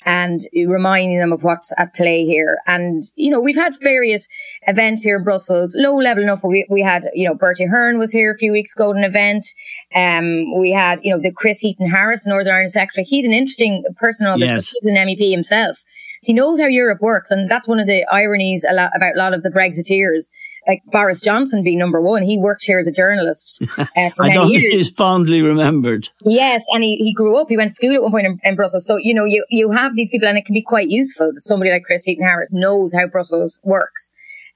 and 0.04 0.40
reminding 0.54 1.18
them 1.18 1.32
of 1.32 1.44
what's 1.44 1.72
at 1.78 1.94
play 1.94 2.24
here. 2.24 2.58
And, 2.66 3.02
you 3.14 3.30
know, 3.30 3.40
we've 3.40 3.56
had 3.56 3.74
various 3.80 4.26
events 4.66 5.02
here 5.02 5.16
in 5.16 5.24
Brussels, 5.24 5.74
low 5.78 5.96
level 5.96 6.22
enough, 6.22 6.40
we, 6.42 6.66
we 6.70 6.82
had, 6.82 7.04
you 7.14 7.28
know, 7.28 7.34
Bertie 7.34 7.64
Ahern 7.64 7.98
was 7.98 8.10
here 8.10 8.32
a 8.32 8.36
few 8.36 8.52
weeks 8.52 8.72
ago 8.74 8.90
at 8.90 8.96
an 8.96 9.04
event. 9.04 9.46
Um, 9.94 10.58
we 10.58 10.70
had, 10.70 11.00
you 11.02 11.12
know, 11.12 11.20
the 11.20 11.32
Chris 11.32 11.60
Heaton 11.60 11.88
Harris, 11.88 12.26
Northern 12.26 12.52
Ireland 12.52 12.72
Secretary. 12.72 13.04
He's 13.04 13.26
an 13.26 13.32
interesting 13.32 13.84
person 13.96 14.26
on 14.26 14.40
this 14.40 14.50
because 14.50 14.76
he's 14.80 14.90
an 14.90 14.96
MEP 14.96 15.30
himself. 15.30 15.78
He 16.22 16.32
knows 16.32 16.60
how 16.60 16.66
Europe 16.66 17.00
works. 17.00 17.30
And 17.30 17.50
that's 17.50 17.66
one 17.66 17.80
of 17.80 17.86
the 17.86 18.04
ironies 18.12 18.64
a 18.68 18.74
lot 18.74 18.92
about 18.94 19.14
a 19.14 19.18
lot 19.18 19.34
of 19.34 19.42
the 19.42 19.50
Brexiteers 19.50 20.30
like 20.66 20.82
Boris 20.86 21.20
Johnson 21.20 21.64
being 21.64 21.78
number 21.78 22.00
one. 22.00 22.22
He 22.22 22.38
worked 22.38 22.64
here 22.64 22.78
as 22.78 22.86
a 22.86 22.92
journalist 22.92 23.62
uh, 23.78 24.10
for 24.10 24.24
many 24.24 24.52
years. 24.52 24.72
He's 24.72 24.90
fondly 24.90 25.42
remembered. 25.42 26.08
Yes, 26.24 26.62
and 26.72 26.82
he, 26.82 26.96
he 26.96 27.12
grew 27.12 27.36
up. 27.36 27.48
He 27.48 27.56
went 27.56 27.70
to 27.70 27.74
school 27.74 27.94
at 27.94 28.02
one 28.02 28.12
point 28.12 28.26
in, 28.26 28.40
in, 28.44 28.56
Brussels. 28.56 28.86
So 28.86 28.96
you 28.96 29.14
know, 29.14 29.24
you 29.24 29.44
you 29.48 29.70
have 29.70 29.96
these 29.96 30.10
people, 30.10 30.28
and 30.28 30.38
it 30.38 30.44
can 30.44 30.54
be 30.54 30.62
quite 30.62 30.88
useful. 30.88 31.32
That 31.32 31.40
somebody 31.40 31.70
like 31.70 31.84
Chris 31.84 32.04
Heaton 32.04 32.24
Harris 32.24 32.52
knows 32.52 32.94
how 32.94 33.06
Brussels 33.08 33.60
works. 33.64 34.10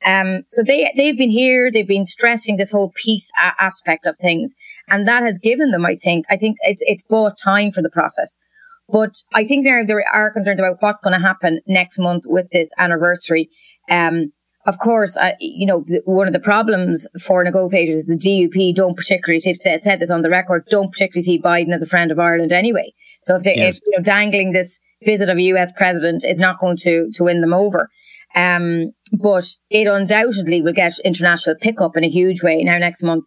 Um, 0.05 0.43
so 0.49 0.63
they 0.63 0.93
they've 0.97 1.17
been 1.17 1.31
here. 1.31 1.71
They've 1.71 1.87
been 1.87 2.07
stressing 2.07 2.57
this 2.57 2.71
whole 2.71 2.93
peace 2.95 3.31
a- 3.41 3.63
aspect 3.63 4.07
of 4.07 4.17
things, 4.19 4.55
and 4.89 5.09
that 5.09 5.23
has 5.23 5.39
given 5.39 5.71
them, 5.71 5.87
I 5.87 5.97
think, 5.97 6.27
I 6.31 6.37
think 6.37 6.59
it's 6.63 6.83
it's 6.87 7.03
bought 7.03 7.39
time 7.43 7.73
for 7.73 7.83
the 7.83 7.91
process. 7.91 8.39
But 8.89 9.15
I 9.35 9.45
think 9.45 9.65
there 9.65 9.85
there 9.85 10.05
are 10.13 10.33
concerns 10.33 10.61
about 10.61 10.77
what's 10.81 11.01
going 11.01 11.19
to 11.19 11.27
happen 11.27 11.61
next 11.67 11.99
month 11.99 12.25
with 12.27 12.49
this 12.51 12.71
anniversary. 12.79 13.51
Um, 13.91 14.33
of 14.67 14.79
course, 14.79 15.17
uh, 15.17 15.33
you 15.39 15.65
know, 15.65 15.85
the, 15.87 16.03
one 16.05 16.27
of 16.27 16.33
the 16.33 16.41
problems 16.41 17.07
for 17.23 17.43
negotiators 17.45 18.01
is 18.01 18.07
the 18.07 18.17
DUP 18.17 18.75
don't 18.75 18.97
particularly, 18.97 19.41
they've 19.45 19.57
said, 19.57 19.81
said, 19.81 20.01
this 20.01 20.11
on 20.11 20.23
the 20.23 20.31
record, 20.31 20.65
don't 20.69 20.91
particularly 20.91 21.23
see 21.23 21.41
Biden 21.41 21.73
as 21.73 21.83
a 21.83 21.87
friend 21.87 22.11
of 22.11 22.19
Ireland 22.19 22.51
anyway. 22.51 22.93
So 23.23 23.37
if 23.37 23.45
they, 23.45 23.55
yes. 23.55 23.77
if, 23.77 23.83
you 23.87 23.93
know, 23.97 24.03
dangling 24.03 24.53
this 24.53 24.81
visit 25.05 25.29
of 25.29 25.39
a 25.39 25.43
US 25.43 25.71
president 25.71 26.25
is 26.25 26.41
not 26.41 26.59
going 26.59 26.77
to, 26.79 27.11
to 27.13 27.25
win 27.25 27.43
them 27.43 27.55
over. 27.55 27.89
Um, 28.35 28.93
but 29.13 29.47
it 29.71 29.87
undoubtedly 29.87 30.63
will 30.63 30.73
get 30.73 30.99
international 31.05 31.57
pickup 31.61 31.97
in 31.97 32.05
a 32.05 32.09
huge 32.09 32.43
way 32.43 32.63
now 32.65 32.77
next 32.77 33.03
month. 33.03 33.25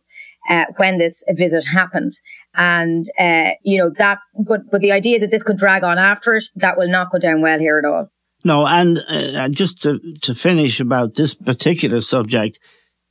Uh, 0.49 0.65
when 0.77 0.97
this 0.97 1.23
visit 1.29 1.63
happens. 1.63 2.21
And, 2.55 3.05
uh, 3.19 3.51
you 3.63 3.77
know, 3.77 3.91
that, 3.99 4.17
but, 4.33 4.61
but 4.71 4.81
the 4.81 4.91
idea 4.91 5.19
that 5.19 5.29
this 5.29 5.43
could 5.43 5.57
drag 5.57 5.83
on 5.83 5.99
after 5.99 6.33
it, 6.33 6.45
that 6.55 6.75
will 6.75 6.89
not 6.89 7.11
go 7.11 7.19
down 7.19 7.43
well 7.43 7.59
here 7.59 7.77
at 7.77 7.85
all. 7.85 8.07
No, 8.43 8.65
and 8.65 8.97
uh, 9.07 9.49
just 9.49 9.83
to, 9.83 9.99
to 10.23 10.33
finish 10.33 10.79
about 10.79 11.13
this 11.13 11.35
particular 11.35 12.01
subject, 12.01 12.57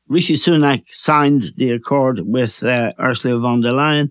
Rishi 0.09 0.35
Sunak 0.35 0.83
signed 0.89 1.53
the 1.57 1.71
accord 1.71 2.23
with 2.25 2.65
uh, 2.65 2.93
Ursula 2.99 3.39
von 3.39 3.61
der 3.61 3.71
Leyen. 3.71 4.11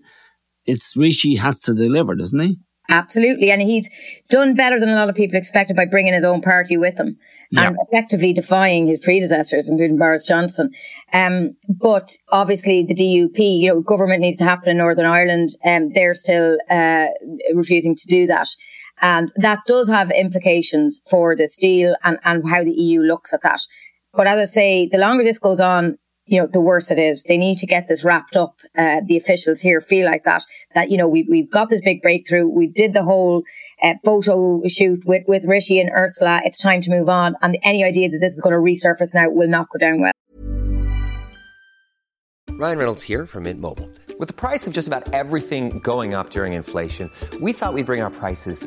It's 0.64 0.96
Rishi 0.96 1.36
has 1.36 1.60
to 1.62 1.74
deliver, 1.74 2.14
doesn't 2.14 2.40
he? 2.40 2.58
Absolutely. 2.90 3.50
And 3.50 3.60
he's 3.60 3.90
done 4.30 4.54
better 4.54 4.80
than 4.80 4.88
a 4.88 4.94
lot 4.94 5.10
of 5.10 5.14
people 5.14 5.36
expected 5.36 5.76
by 5.76 5.84
bringing 5.84 6.14
his 6.14 6.24
own 6.24 6.40
party 6.40 6.78
with 6.78 6.98
him 6.98 7.18
yeah. 7.50 7.66
and 7.66 7.76
effectively 7.80 8.32
defying 8.32 8.86
his 8.86 9.00
predecessors, 9.00 9.68
including 9.68 9.98
Boris 9.98 10.24
Johnson. 10.24 10.70
Um, 11.12 11.54
but 11.68 12.10
obviously 12.30 12.84
the 12.84 12.94
DUP, 12.94 13.38
you 13.38 13.68
know, 13.68 13.82
government 13.82 14.22
needs 14.22 14.38
to 14.38 14.44
happen 14.44 14.70
in 14.70 14.78
Northern 14.78 15.04
Ireland. 15.04 15.50
Um, 15.66 15.92
they're 15.92 16.14
still, 16.14 16.56
uh, 16.70 17.08
refusing 17.54 17.94
to 17.94 18.06
do 18.08 18.26
that. 18.26 18.48
And 19.02 19.30
that 19.36 19.60
does 19.66 19.88
have 19.90 20.10
implications 20.10 21.00
for 21.10 21.36
this 21.36 21.56
deal 21.56 21.94
and, 22.04 22.18
and 22.24 22.48
how 22.48 22.64
the 22.64 22.72
EU 22.72 23.02
looks 23.02 23.34
at 23.34 23.42
that. 23.42 23.60
But 24.14 24.26
as 24.26 24.38
I 24.38 24.44
say, 24.46 24.88
the 24.90 24.98
longer 24.98 25.24
this 25.24 25.38
goes 25.38 25.60
on, 25.60 25.98
you 26.28 26.40
know, 26.40 26.46
the 26.46 26.60
worse 26.60 26.90
it 26.90 26.98
is. 26.98 27.22
They 27.24 27.36
need 27.36 27.58
to 27.58 27.66
get 27.66 27.88
this 27.88 28.04
wrapped 28.04 28.36
up. 28.36 28.60
Uh, 28.76 29.00
the 29.04 29.16
officials 29.16 29.60
here 29.60 29.80
feel 29.80 30.06
like 30.06 30.24
that, 30.24 30.44
that, 30.74 30.90
you 30.90 30.98
know, 30.98 31.08
we, 31.08 31.26
we've 31.28 31.50
got 31.50 31.70
this 31.70 31.80
big 31.80 32.02
breakthrough. 32.02 32.48
We 32.48 32.66
did 32.66 32.92
the 32.92 33.02
whole 33.02 33.42
uh, 33.82 33.94
photo 34.04 34.60
shoot 34.68 35.04
with, 35.06 35.24
with 35.26 35.44
Rishi 35.46 35.80
and 35.80 35.90
Ursula. 35.90 36.42
It's 36.44 36.58
time 36.58 36.80
to 36.82 36.90
move 36.90 37.08
on. 37.08 37.34
And 37.42 37.58
any 37.62 37.82
idea 37.82 38.08
that 38.10 38.18
this 38.18 38.34
is 38.34 38.40
going 38.40 38.52
to 38.52 38.60
resurface 38.60 39.14
now 39.14 39.30
will 39.30 39.48
not 39.48 39.68
go 39.70 39.78
down 39.78 40.00
well. 40.00 40.12
Ryan 42.50 42.78
Reynolds 42.78 43.04
here 43.04 43.24
from 43.24 43.44
Mint 43.44 43.60
Mobile. 43.60 43.88
With 44.18 44.26
the 44.26 44.34
price 44.34 44.66
of 44.66 44.72
just 44.72 44.88
about 44.88 45.14
everything 45.14 45.78
going 45.78 46.12
up 46.12 46.30
during 46.30 46.54
inflation, 46.54 47.10
we 47.40 47.52
thought 47.52 47.72
we'd 47.72 47.86
bring 47.86 48.02
our 48.02 48.10
prices 48.10 48.66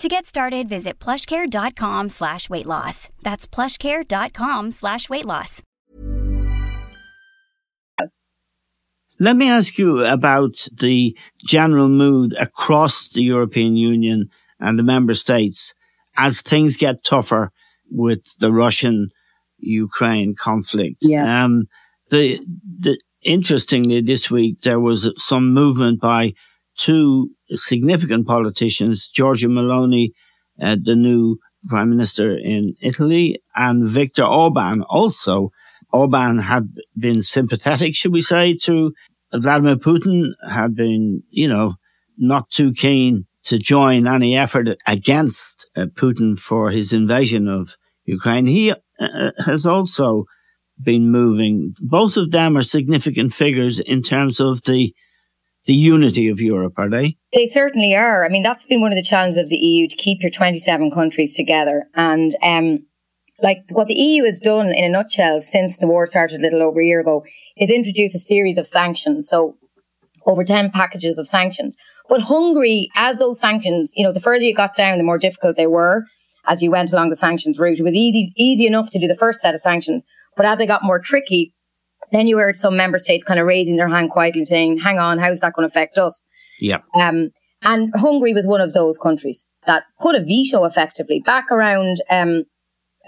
To 0.00 0.08
get 0.08 0.24
started, 0.24 0.66
visit 0.66 0.98
plushcare.com 0.98 2.08
slash 2.08 2.48
weight 2.48 2.64
loss. 2.64 3.10
That's 3.22 3.46
plushcare.com 3.46 4.70
slash 4.70 5.10
weight 5.10 5.26
loss. 5.26 5.62
Let 9.18 9.36
me 9.36 9.50
ask 9.50 9.76
you 9.76 10.02
about 10.06 10.66
the 10.72 11.14
general 11.46 11.90
mood 11.90 12.34
across 12.40 13.10
the 13.10 13.22
European 13.22 13.76
Union 13.76 14.30
and 14.58 14.78
the 14.78 14.82
member 14.82 15.12
states 15.12 15.74
as 16.16 16.40
things 16.40 16.78
get 16.78 17.04
tougher 17.04 17.52
with 17.90 18.20
the 18.38 18.50
Russian 18.50 19.10
Ukraine 19.58 20.34
conflict. 20.34 20.96
Yeah. 21.02 21.44
Um, 21.44 21.64
the, 22.08 22.40
the, 22.78 22.98
interestingly, 23.20 24.00
this 24.00 24.30
week 24.30 24.62
there 24.62 24.80
was 24.80 25.10
some 25.18 25.52
movement 25.52 26.00
by 26.00 26.32
two 26.80 27.30
significant 27.50 28.26
politicians, 28.26 29.10
Giorgia 29.16 29.48
Meloni, 29.48 30.12
uh, 30.62 30.76
the 30.82 30.96
new 30.96 31.38
prime 31.68 31.90
minister 31.90 32.36
in 32.36 32.74
Italy, 32.80 33.42
and 33.54 33.86
Viktor 33.86 34.24
Orban, 34.24 34.82
also 34.82 35.50
Orban 35.92 36.38
had 36.38 36.68
been 36.96 37.22
sympathetic, 37.22 37.94
should 37.94 38.12
we 38.12 38.22
say, 38.22 38.56
to 38.64 38.92
Vladimir 39.32 39.76
Putin, 39.76 40.30
had 40.48 40.74
been, 40.74 41.22
you 41.30 41.48
know, 41.48 41.74
not 42.16 42.50
too 42.50 42.72
keen 42.72 43.26
to 43.44 43.58
join 43.58 44.06
any 44.06 44.36
effort 44.36 44.68
against 44.86 45.68
uh, 45.76 45.86
Putin 45.94 46.38
for 46.38 46.70
his 46.70 46.92
invasion 46.92 47.48
of 47.48 47.76
Ukraine. 48.04 48.46
He 48.46 48.70
uh, 48.70 48.76
uh, 49.00 49.30
has 49.44 49.66
also 49.66 50.24
been 50.82 51.10
moving. 51.10 51.72
Both 51.80 52.16
of 52.16 52.30
them 52.30 52.56
are 52.56 52.62
significant 52.62 53.32
figures 53.32 53.80
in 53.80 54.02
terms 54.02 54.40
of 54.40 54.62
the 54.62 54.94
the 55.70 55.76
unity 55.76 56.28
of 56.28 56.40
Europe, 56.40 56.72
are 56.78 56.90
they? 56.90 57.16
They 57.32 57.46
certainly 57.46 57.94
are. 57.94 58.24
I 58.24 58.28
mean, 58.28 58.42
that's 58.42 58.64
been 58.64 58.80
one 58.80 58.90
of 58.90 58.96
the 58.96 59.04
challenges 59.04 59.38
of 59.38 59.50
the 59.50 59.56
EU 59.56 59.86
to 59.86 59.94
keep 59.94 60.20
your 60.20 60.32
27 60.32 60.90
countries 60.90 61.36
together. 61.36 61.84
And 61.94 62.34
um, 62.42 62.80
like 63.40 63.58
what 63.70 63.86
the 63.86 63.94
EU 63.94 64.24
has 64.24 64.40
done 64.40 64.74
in 64.74 64.82
a 64.82 64.88
nutshell 64.88 65.40
since 65.40 65.78
the 65.78 65.86
war 65.86 66.08
started 66.08 66.40
a 66.40 66.42
little 66.42 66.60
over 66.60 66.80
a 66.80 66.84
year 66.84 66.98
ago 66.98 67.22
is 67.56 67.70
introduce 67.70 68.16
a 68.16 68.18
series 68.18 68.58
of 68.58 68.66
sanctions. 68.66 69.28
So 69.28 69.58
over 70.26 70.42
10 70.42 70.72
packages 70.72 71.18
of 71.18 71.28
sanctions. 71.28 71.76
But 72.08 72.22
Hungary, 72.22 72.90
as 72.96 73.18
those 73.18 73.38
sanctions, 73.38 73.92
you 73.94 74.02
know, 74.02 74.12
the 74.12 74.18
further 74.18 74.42
you 74.42 74.56
got 74.56 74.74
down, 74.74 74.98
the 74.98 75.04
more 75.04 75.18
difficult 75.18 75.56
they 75.56 75.68
were 75.68 76.04
as 76.48 76.64
you 76.64 76.72
went 76.72 76.92
along 76.92 77.10
the 77.10 77.16
sanctions 77.16 77.60
route. 77.60 77.78
It 77.78 77.84
was 77.84 77.94
easy, 77.94 78.32
easy 78.36 78.66
enough 78.66 78.90
to 78.90 78.98
do 78.98 79.06
the 79.06 79.14
first 79.14 79.40
set 79.40 79.54
of 79.54 79.60
sanctions. 79.60 80.02
But 80.36 80.46
as 80.46 80.58
they 80.58 80.66
got 80.66 80.82
more 80.82 80.98
tricky, 80.98 81.54
then 82.12 82.26
you 82.26 82.38
heard 82.38 82.56
some 82.56 82.76
member 82.76 82.98
states 82.98 83.24
kind 83.24 83.40
of 83.40 83.46
raising 83.46 83.76
their 83.76 83.88
hand 83.88 84.10
quietly 84.10 84.44
saying, 84.44 84.78
hang 84.78 84.98
on, 84.98 85.18
how's 85.18 85.40
that 85.40 85.52
going 85.54 85.68
to 85.68 85.72
affect 85.72 85.98
us? 85.98 86.24
Yeah. 86.60 86.78
Um, 86.94 87.30
and 87.62 87.92
Hungary 87.94 88.34
was 88.34 88.46
one 88.46 88.60
of 88.60 88.72
those 88.72 88.98
countries 88.98 89.46
that 89.66 89.84
put 90.00 90.14
a 90.14 90.24
veto 90.24 90.64
effectively 90.64 91.22
back 91.24 91.50
around, 91.50 91.98
um, 92.10 92.44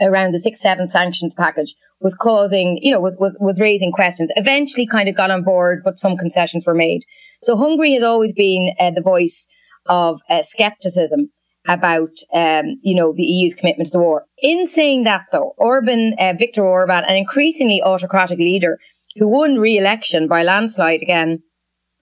around 0.00 0.32
the 0.32 0.38
six, 0.38 0.60
seven 0.60 0.88
sanctions 0.88 1.34
package 1.34 1.74
was 2.00 2.14
causing, 2.14 2.78
you 2.82 2.90
know, 2.90 3.00
was, 3.00 3.16
was, 3.18 3.36
was 3.40 3.60
raising 3.60 3.92
questions. 3.92 4.30
Eventually 4.36 4.86
kind 4.86 5.08
of 5.08 5.16
got 5.16 5.30
on 5.30 5.42
board, 5.42 5.80
but 5.84 5.98
some 5.98 6.16
concessions 6.16 6.66
were 6.66 6.74
made. 6.74 7.02
So 7.42 7.56
Hungary 7.56 7.94
has 7.94 8.02
always 8.02 8.32
been 8.32 8.74
uh, 8.78 8.90
the 8.90 9.02
voice 9.02 9.46
of 9.86 10.20
uh, 10.28 10.42
skepticism 10.42 11.30
about, 11.68 12.10
um, 12.32 12.78
you 12.82 12.94
know, 12.94 13.12
the 13.12 13.22
EU's 13.22 13.54
commitment 13.54 13.86
to 13.86 13.92
the 13.92 13.98
war. 13.98 14.26
In 14.38 14.66
saying 14.66 15.04
that, 15.04 15.26
though, 15.30 15.54
Orban, 15.58 16.14
uh, 16.18 16.34
Viktor 16.38 16.64
Orban, 16.64 17.04
an 17.04 17.16
increasingly 17.16 17.80
autocratic 17.82 18.38
leader 18.38 18.78
who 19.16 19.28
won 19.28 19.58
re-election 19.58 20.26
by 20.26 20.42
landslide 20.42 21.02
again 21.02 21.42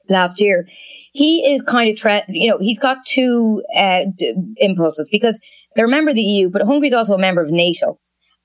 last 0.08 0.40
year, 0.40 0.66
he 1.12 1.52
is 1.52 1.60
kind 1.62 1.90
of, 1.90 1.96
tre- 1.96 2.24
you 2.28 2.48
know, 2.48 2.58
he's 2.58 2.78
got 2.78 3.04
two 3.04 3.62
uh, 3.76 4.04
d- 4.16 4.34
impulses 4.56 5.08
because 5.10 5.38
they're 5.76 5.86
a 5.86 5.90
member 5.90 6.10
of 6.10 6.16
the 6.16 6.22
EU, 6.22 6.50
but 6.50 6.62
Hungary's 6.62 6.94
also 6.94 7.14
a 7.14 7.18
member 7.18 7.42
of 7.42 7.50
NATO. 7.50 7.98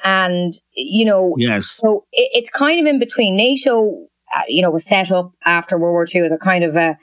And, 0.03 0.53
you 0.74 1.05
know, 1.05 1.36
yes. 1.38 1.79
so 1.81 2.05
it, 2.12 2.29
it's 2.34 2.50
kind 2.50 2.79
of 2.79 2.86
in 2.86 3.00
between. 3.00 3.38
NATO, 3.38 4.05
uh, 4.36 4.41
you 4.48 4.62
know, 4.62 4.69
was 4.69 4.86
set 4.86 5.12
up 5.12 5.31
after 5.45 5.79
World 5.79 5.93
War 5.93 6.07
II 6.13 6.22
as 6.22 6.31
a 6.31 6.38
kind 6.38 6.63
of 6.63 6.75
a, 6.75 6.98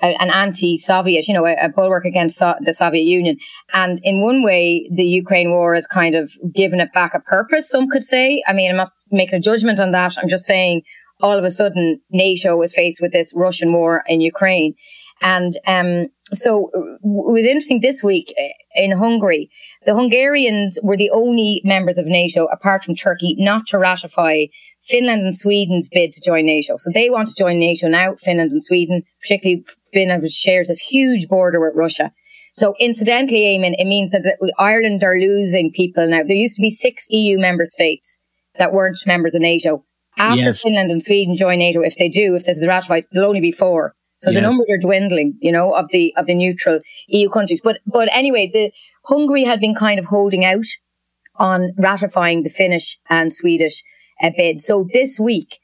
an 0.00 0.30
anti-Soviet, 0.30 1.26
you 1.28 1.34
know, 1.34 1.46
a, 1.46 1.54
a 1.54 1.68
bulwark 1.68 2.04
against 2.04 2.38
so- 2.38 2.54
the 2.60 2.74
Soviet 2.74 3.02
Union. 3.02 3.36
And 3.72 4.00
in 4.02 4.22
one 4.22 4.44
way, 4.44 4.88
the 4.94 5.04
Ukraine 5.04 5.50
war 5.50 5.74
has 5.74 5.86
kind 5.86 6.14
of 6.14 6.30
given 6.52 6.80
it 6.80 6.92
back 6.92 7.14
a 7.14 7.20
purpose, 7.20 7.68
some 7.68 7.88
could 7.88 8.04
say. 8.04 8.42
I 8.46 8.52
mean, 8.52 8.70
I'm 8.70 8.76
not 8.76 8.88
making 9.10 9.34
a 9.34 9.40
judgment 9.40 9.80
on 9.80 9.92
that. 9.92 10.16
I'm 10.18 10.28
just 10.28 10.46
saying 10.46 10.82
all 11.20 11.36
of 11.36 11.44
a 11.44 11.50
sudden 11.50 12.00
NATO 12.10 12.56
was 12.56 12.74
faced 12.74 13.00
with 13.00 13.12
this 13.12 13.32
Russian 13.34 13.72
war 13.72 14.04
in 14.06 14.20
Ukraine. 14.20 14.74
And 15.20 15.54
um, 15.66 16.06
so 16.32 16.70
it 16.74 17.00
was 17.02 17.44
interesting 17.44 17.80
this 17.80 18.02
week 18.02 18.32
eh, 18.38 18.50
in 18.76 18.92
Hungary. 18.92 19.50
The 19.88 19.94
Hungarians 19.94 20.78
were 20.82 20.98
the 20.98 21.08
only 21.08 21.62
members 21.64 21.96
of 21.96 22.04
NATO, 22.04 22.44
apart 22.52 22.84
from 22.84 22.94
Turkey, 22.94 23.34
not 23.38 23.66
to 23.68 23.78
ratify 23.78 24.44
Finland 24.82 25.22
and 25.22 25.34
Sweden's 25.34 25.88
bid 25.88 26.12
to 26.12 26.20
join 26.20 26.44
NATO. 26.44 26.76
So 26.76 26.90
they 26.92 27.08
want 27.08 27.28
to 27.28 27.34
join 27.34 27.58
NATO 27.58 27.88
now, 27.88 28.14
Finland 28.16 28.52
and 28.52 28.62
Sweden, 28.62 29.02
particularly 29.18 29.64
Finland, 29.94 30.22
which 30.22 30.32
shares 30.32 30.68
this 30.68 30.80
huge 30.80 31.26
border 31.26 31.58
with 31.58 31.72
Russia. 31.74 32.12
So 32.52 32.74
incidentally, 32.78 33.44
Eamon, 33.44 33.76
it 33.78 33.86
means 33.86 34.10
that 34.10 34.36
Ireland 34.58 35.02
are 35.04 35.16
losing 35.16 35.72
people 35.72 36.06
now. 36.06 36.22
There 36.22 36.36
used 36.36 36.56
to 36.56 36.60
be 36.60 36.70
six 36.70 37.06
EU 37.08 37.38
member 37.38 37.64
states 37.64 38.20
that 38.58 38.74
weren't 38.74 39.06
members 39.06 39.34
of 39.34 39.40
NATO. 39.40 39.86
After 40.18 40.42
yes. 40.42 40.60
Finland 40.60 40.90
and 40.90 41.02
Sweden 41.02 41.34
join 41.34 41.60
NATO, 41.60 41.80
if 41.80 41.96
they 41.96 42.10
do, 42.10 42.34
if 42.34 42.44
this 42.44 42.58
is 42.58 42.66
ratified, 42.66 43.06
there'll 43.12 43.30
only 43.30 43.40
be 43.40 43.52
four. 43.52 43.94
So 44.18 44.30
yes. 44.30 44.36
the 44.36 44.42
numbers 44.42 44.66
are 44.68 44.78
dwindling, 44.78 45.38
you 45.40 45.52
know, 45.52 45.72
of 45.72 45.88
the 45.90 46.12
of 46.16 46.26
the 46.26 46.34
neutral 46.34 46.80
EU 47.06 47.30
countries. 47.30 47.60
But 47.62 47.78
but 47.86 48.08
anyway, 48.12 48.50
the 48.52 48.72
Hungary 49.08 49.44
had 49.44 49.60
been 49.60 49.74
kind 49.74 49.98
of 49.98 50.06
holding 50.06 50.44
out 50.44 50.66
on 51.36 51.72
ratifying 51.78 52.42
the 52.42 52.50
Finnish 52.50 52.98
and 53.08 53.32
Swedish 53.32 53.82
uh, 54.22 54.30
bid. 54.36 54.60
So 54.60 54.86
this 54.92 55.18
week, 55.18 55.58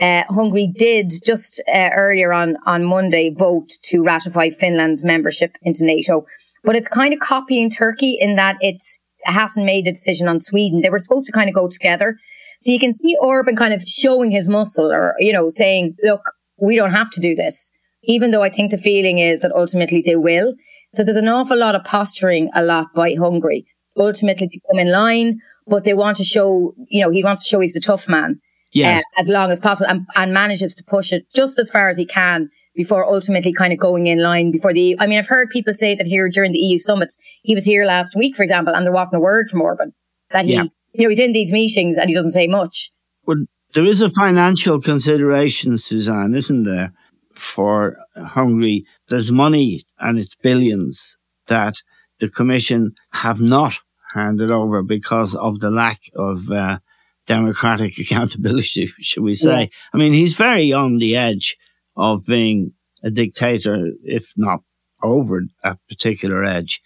uh, 0.00 0.24
Hungary 0.28 0.72
did 0.76 1.12
just 1.24 1.62
uh, 1.72 1.90
earlier 1.94 2.32
on 2.32 2.56
on 2.66 2.84
Monday 2.84 3.34
vote 3.36 3.68
to 3.84 4.04
ratify 4.04 4.50
Finland's 4.50 5.04
membership 5.04 5.52
into 5.62 5.84
NATO, 5.84 6.24
but 6.64 6.76
it's 6.76 6.88
kind 6.88 7.12
of 7.12 7.20
copying 7.20 7.70
Turkey 7.70 8.16
in 8.18 8.36
that 8.36 8.56
it 8.60 8.80
hasn't 9.24 9.66
made 9.66 9.86
a 9.86 9.92
decision 9.92 10.28
on 10.28 10.40
Sweden. 10.40 10.80
They 10.80 10.90
were 10.90 10.98
supposed 11.00 11.26
to 11.26 11.32
kind 11.32 11.48
of 11.48 11.54
go 11.54 11.68
together. 11.68 12.16
So 12.60 12.72
you 12.72 12.78
can 12.78 12.92
see 12.92 13.16
Orban 13.20 13.56
kind 13.56 13.74
of 13.74 13.82
showing 13.82 14.30
his 14.30 14.48
muscle 14.48 14.90
or, 14.92 15.14
you 15.18 15.32
know, 15.32 15.50
saying, 15.50 15.94
look, 16.02 16.22
we 16.60 16.76
don't 16.76 16.92
have 16.92 17.10
to 17.12 17.20
do 17.20 17.34
this 17.34 17.70
even 18.04 18.30
though 18.30 18.42
I 18.42 18.48
think 18.48 18.70
the 18.70 18.78
feeling 18.78 19.18
is 19.18 19.40
that 19.40 19.52
ultimately 19.54 20.02
they 20.04 20.16
will. 20.16 20.54
So 20.94 21.04
there's 21.04 21.16
an 21.16 21.28
awful 21.28 21.56
lot 21.56 21.74
of 21.74 21.84
posturing 21.84 22.50
a 22.54 22.62
lot 22.62 22.94
by 22.94 23.14
Hungary, 23.14 23.66
ultimately 23.96 24.48
to 24.48 24.60
come 24.70 24.78
in 24.78 24.90
line, 24.90 25.40
but 25.66 25.84
they 25.84 25.94
want 25.94 26.16
to 26.16 26.24
show, 26.24 26.74
you 26.88 27.02
know, 27.02 27.10
he 27.10 27.22
wants 27.22 27.44
to 27.44 27.48
show 27.48 27.60
he's 27.60 27.74
the 27.74 27.80
tough 27.80 28.08
man. 28.08 28.40
Yes. 28.72 29.02
Uh, 29.16 29.22
as 29.22 29.28
long 29.28 29.50
as 29.50 29.60
possible 29.60 29.88
and, 29.88 30.06
and 30.14 30.34
manages 30.34 30.74
to 30.74 30.84
push 30.84 31.10
it 31.12 31.24
just 31.34 31.58
as 31.58 31.70
far 31.70 31.88
as 31.88 31.96
he 31.96 32.04
can 32.04 32.50
before 32.74 33.04
ultimately 33.04 33.52
kind 33.52 33.72
of 33.72 33.78
going 33.78 34.06
in 34.06 34.22
line 34.22 34.52
before 34.52 34.74
the 34.74 34.80
EU. 34.80 34.96
I 34.98 35.06
mean, 35.06 35.18
I've 35.18 35.26
heard 35.26 35.50
people 35.50 35.72
say 35.72 35.94
that 35.94 36.06
here 36.06 36.28
during 36.28 36.52
the 36.52 36.58
EU 36.58 36.78
summits, 36.78 37.16
he 37.42 37.54
was 37.54 37.64
here 37.64 37.84
last 37.84 38.14
week, 38.14 38.36
for 38.36 38.42
example, 38.42 38.74
and 38.74 38.84
there 38.84 38.92
wasn't 38.92 39.16
a 39.16 39.20
word 39.20 39.48
from 39.48 39.62
Orban 39.62 39.94
that 40.30 40.44
he, 40.44 40.52
yeah. 40.52 40.64
you 40.92 41.04
know, 41.04 41.10
he's 41.10 41.18
in 41.18 41.32
these 41.32 41.50
meetings 41.50 41.96
and 41.96 42.08
he 42.08 42.14
doesn't 42.14 42.32
say 42.32 42.46
much. 42.46 42.90
Well, 43.26 43.44
there 43.74 43.86
is 43.86 44.02
a 44.02 44.10
financial 44.10 44.80
consideration, 44.80 45.78
Suzanne, 45.78 46.34
isn't 46.34 46.64
there? 46.64 46.92
for 47.38 47.96
Hungary. 48.16 48.84
There's 49.08 49.32
money 49.32 49.84
and 49.98 50.18
it's 50.18 50.34
billions 50.34 51.16
that 51.46 51.76
the 52.20 52.28
Commission 52.28 52.94
have 53.12 53.40
not 53.40 53.78
handed 54.14 54.50
over 54.50 54.82
because 54.82 55.34
of 55.34 55.60
the 55.60 55.70
lack 55.70 56.00
of 56.14 56.50
uh, 56.50 56.78
democratic 57.26 57.98
accountability, 57.98 58.86
should 59.00 59.22
we 59.22 59.34
say. 59.34 59.60
Yeah. 59.62 59.68
I 59.92 59.96
mean, 59.96 60.12
he's 60.12 60.36
very 60.36 60.72
on 60.72 60.98
the 60.98 61.16
edge 61.16 61.56
of 61.96 62.24
being 62.26 62.72
a 63.02 63.10
dictator, 63.10 63.90
if 64.02 64.32
not 64.36 64.60
over 65.02 65.42
that 65.62 65.78
particular 65.88 66.44
edge. 66.44 66.80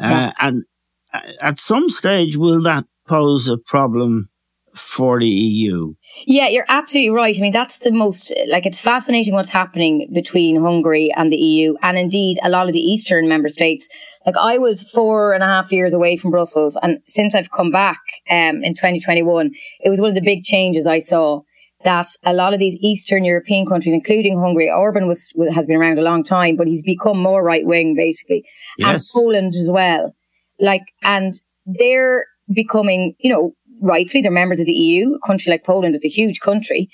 Uh, 0.00 0.08
yeah. 0.08 0.32
And 0.40 0.64
uh, 1.12 1.20
at 1.40 1.58
some 1.58 1.88
stage, 1.88 2.36
will 2.36 2.62
that 2.62 2.84
pose 3.06 3.48
a 3.48 3.58
problem 3.58 4.28
for 4.74 5.20
the 5.20 5.26
EU. 5.26 5.94
Yeah, 6.26 6.48
you're 6.48 6.64
absolutely 6.68 7.10
right. 7.10 7.36
I 7.36 7.40
mean, 7.40 7.52
that's 7.52 7.78
the 7.78 7.92
most, 7.92 8.32
like, 8.48 8.66
it's 8.66 8.78
fascinating 8.78 9.34
what's 9.34 9.48
happening 9.48 10.10
between 10.12 10.60
Hungary 10.60 11.12
and 11.16 11.32
the 11.32 11.36
EU, 11.36 11.76
and 11.82 11.96
indeed 11.96 12.38
a 12.42 12.48
lot 12.48 12.66
of 12.66 12.72
the 12.72 12.80
Eastern 12.80 13.28
member 13.28 13.48
states. 13.48 13.88
Like, 14.26 14.36
I 14.36 14.58
was 14.58 14.82
four 14.82 15.32
and 15.32 15.42
a 15.42 15.46
half 15.46 15.70
years 15.72 15.94
away 15.94 16.16
from 16.16 16.30
Brussels, 16.30 16.76
and 16.82 16.98
since 17.06 17.34
I've 17.34 17.50
come 17.50 17.70
back 17.70 18.00
um, 18.30 18.62
in 18.62 18.74
2021, 18.74 19.50
it 19.80 19.90
was 19.90 20.00
one 20.00 20.08
of 20.08 20.14
the 20.14 20.22
big 20.22 20.42
changes 20.42 20.86
I 20.86 20.98
saw 20.98 21.42
that 21.84 22.06
a 22.24 22.32
lot 22.32 22.54
of 22.54 22.58
these 22.58 22.76
Eastern 22.80 23.24
European 23.24 23.66
countries, 23.66 23.94
including 23.94 24.38
Hungary, 24.38 24.70
Orban 24.70 25.06
was, 25.06 25.32
has 25.52 25.66
been 25.66 25.76
around 25.76 25.98
a 25.98 26.02
long 26.02 26.24
time, 26.24 26.56
but 26.56 26.66
he's 26.66 26.82
become 26.82 27.22
more 27.22 27.44
right 27.44 27.66
wing, 27.66 27.94
basically, 27.94 28.44
yes. 28.78 28.88
and 28.88 29.22
Poland 29.22 29.54
as 29.54 29.70
well. 29.70 30.14
Like, 30.58 30.82
and 31.02 31.34
they're 31.66 32.24
becoming, 32.52 33.14
you 33.18 33.30
know, 33.30 33.52
rightfully, 33.84 34.22
they're 34.22 34.32
members 34.32 34.60
of 34.60 34.66
the 34.66 34.72
EU. 34.72 35.14
A 35.14 35.26
country 35.26 35.50
like 35.50 35.64
Poland 35.64 35.94
is 35.94 36.04
a 36.04 36.08
huge 36.08 36.40
country. 36.40 36.88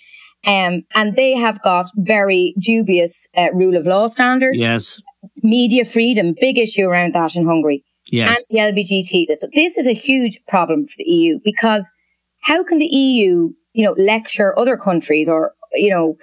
Um, 0.47 0.83
and 0.95 1.17
they 1.17 1.35
have 1.37 1.63
got 1.63 1.91
very 1.97 2.55
dubious 2.59 3.29
uh, 3.37 3.49
rule 3.53 3.77
of 3.77 3.87
law 3.87 4.09
standards. 4.09 4.61
Yes. 4.61 5.01
Media 5.43 5.85
freedom, 5.85 6.35
big 6.41 6.59
issue 6.59 6.87
around 6.87 7.15
that 7.15 7.37
in 7.37 7.47
Hungary. 7.47 7.85
Yes. 8.07 8.37
And 8.37 8.45
the 8.51 8.59
LGBT. 8.59 9.27
This 9.55 9.79
is 9.79 9.87
a 9.87 9.93
huge 9.93 10.39
problem 10.49 10.87
for 10.87 10.95
the 10.99 11.05
EU 11.05 11.39
because 11.45 11.91
how 12.41 12.65
can 12.65 12.79
the 12.79 12.87
EU, 12.87 13.51
you 13.73 13.85
know, 13.85 13.95
lecture 13.99 14.59
other 14.59 14.77
countries 14.77 15.29
or, 15.29 15.53
you 15.75 15.91
know, 15.91 16.17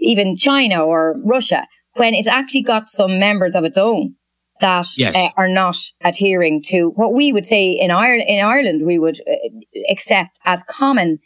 even 0.00 0.36
China 0.36 0.84
or 0.84 1.16
Russia 1.24 1.66
when 1.94 2.14
it's 2.14 2.28
actually 2.28 2.62
got 2.62 2.88
some 2.88 3.18
members 3.18 3.54
of 3.54 3.64
its 3.64 3.78
own 3.78 4.14
that 4.60 4.86
yes. 4.96 5.14
uh, 5.16 5.28
are 5.36 5.48
not 5.48 5.76
adhering 6.02 6.62
to 6.66 6.90
what 6.96 7.14
we 7.14 7.32
would 7.32 7.46
say 7.46 7.70
in 7.70 7.90
Ireland. 7.90 8.28
In 8.28 8.44
Ireland, 8.44 8.86
we 8.86 8.98
would 8.98 9.18
uh, 9.28 9.34
accept 9.90 10.38
as 10.44 10.62
common 10.64 11.18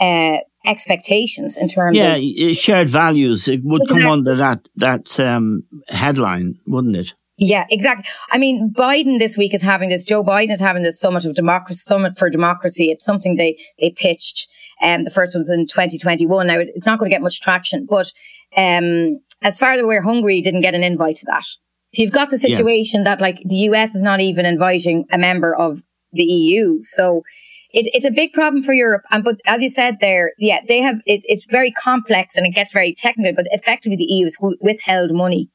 uh, 0.00 0.38
expectations 0.64 1.56
in 1.56 1.68
terms 1.68 1.96
yeah, 1.96 2.16
of 2.16 2.56
shared 2.56 2.88
values. 2.88 3.48
It 3.48 3.60
would 3.64 3.82
exactly. 3.82 4.02
come 4.02 4.10
under 4.10 4.36
that 4.36 4.60
that 4.76 5.20
um, 5.20 5.64
headline, 5.88 6.56
wouldn't 6.66 6.96
it? 6.96 7.12
Yeah, 7.38 7.66
exactly. 7.70 8.04
I 8.30 8.38
mean, 8.38 8.72
Biden 8.72 9.18
this 9.18 9.36
week 9.36 9.54
is 9.54 9.62
having 9.62 9.88
this. 9.88 10.04
Joe 10.04 10.22
Biden 10.22 10.52
is 10.52 10.60
having 10.60 10.82
this 10.82 11.00
summit 11.00 11.24
of 11.24 11.34
democracy, 11.34 11.80
summit 11.80 12.16
for 12.16 12.30
democracy. 12.30 12.90
It's 12.90 13.04
something 13.04 13.36
they 13.36 13.58
they 13.80 13.90
pitched. 13.90 14.48
Um, 14.80 15.04
the 15.04 15.10
first 15.10 15.34
one's 15.34 15.50
in 15.50 15.66
2021. 15.66 16.46
Now 16.46 16.58
it's 16.58 16.86
not 16.86 16.98
going 16.98 17.10
to 17.10 17.14
get 17.14 17.22
much 17.22 17.40
traction, 17.40 17.86
but 17.88 18.12
um, 18.56 19.20
as 19.40 19.58
far 19.58 19.72
as 19.72 19.78
we're, 19.78 19.84
aware, 19.84 20.02
Hungary 20.02 20.40
didn't 20.40 20.60
get 20.60 20.74
an 20.74 20.84
invite 20.84 21.16
to 21.16 21.26
that. 21.26 21.44
So 21.92 22.02
you've 22.02 22.12
got 22.12 22.30
the 22.30 22.38
situation 22.38 23.00
yes. 23.00 23.04
that 23.04 23.20
like 23.20 23.42
the 23.44 23.56
US 23.68 23.94
is 23.94 24.02
not 24.02 24.20
even 24.20 24.46
inviting 24.46 25.04
a 25.12 25.18
member 25.18 25.54
of 25.54 25.82
the 26.12 26.24
EU. 26.24 26.78
So 26.82 27.22
it, 27.70 27.90
it's 27.94 28.06
a 28.06 28.10
big 28.10 28.32
problem 28.32 28.62
for 28.62 28.72
Europe. 28.72 29.02
And 29.10 29.22
but 29.24 29.40
as 29.46 29.62
you 29.62 29.70
said 29.70 29.98
there, 30.00 30.32
yeah, 30.38 30.60
they 30.66 30.80
have 30.80 31.00
it, 31.06 31.22
it's 31.24 31.46
very 31.46 31.70
complex 31.70 32.36
and 32.36 32.46
it 32.46 32.54
gets 32.54 32.72
very 32.72 32.94
technical. 32.94 33.34
But 33.34 33.48
effectively, 33.50 33.96
the 33.96 34.04
EU 34.04 34.24
has 34.24 34.36
withheld 34.60 35.12
money 35.12 35.50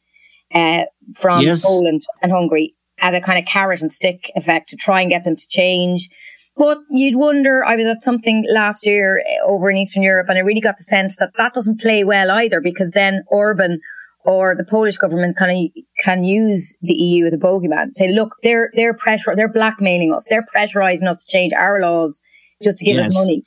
uh, 0.54 0.86
from 1.16 1.42
yes. 1.42 1.66
Poland 1.66 2.02
and 2.22 2.32
Hungary 2.32 2.76
as 3.00 3.16
a 3.16 3.22
kind 3.22 3.40
of 3.40 3.46
carrot 3.46 3.82
and 3.82 3.92
stick 3.92 4.32
effect 4.36 4.70
to 4.70 4.76
try 4.76 5.02
and 5.02 5.10
get 5.10 5.24
them 5.24 5.36
to 5.36 5.48
change. 5.48 6.10
But 6.56 6.80
you'd 6.90 7.16
wonder, 7.16 7.64
I 7.64 7.76
was 7.76 7.86
at 7.86 8.04
something 8.04 8.44
last 8.50 8.86
year 8.86 9.20
uh, 9.20 9.46
over 9.46 9.70
in 9.70 9.78
Eastern 9.78 10.02
Europe 10.02 10.28
and 10.30 10.38
I 10.38 10.42
really 10.42 10.62
got 10.62 10.78
the 10.78 10.84
sense 10.84 11.16
that 11.18 11.34
that 11.38 11.54
doesn't 11.54 11.80
play 11.80 12.04
well 12.04 12.32
either 12.32 12.62
because 12.62 12.92
then 12.92 13.24
Orban 13.28 13.80
or 14.28 14.56
the 14.56 14.66
Polish 14.66 14.98
government 14.98 15.38
kind 15.38 15.52
of 15.52 15.84
can 16.04 16.26
use 16.26 16.76
the 16.82 16.94
EU 16.94 17.26
as 17.26 17.34
a 17.34 17.38
bogeyman. 17.38 17.94
Say, 17.94 18.10
look, 18.10 18.36
they're 18.44 18.70
they're 18.76 18.94
pressure, 18.94 19.36
they're 19.36 19.52
blackmailing 19.52 20.14
us, 20.14 20.28
they're 20.30 20.46
pressurizing 20.54 21.08
us 21.08 21.18
to 21.20 21.32
change 21.32 21.54
our 21.54 21.80
laws 21.80 22.20
just 22.62 22.80
to 22.80 22.86
give 22.86 22.98
yes. 22.98 23.08
us 23.08 23.16
money. 23.16 23.44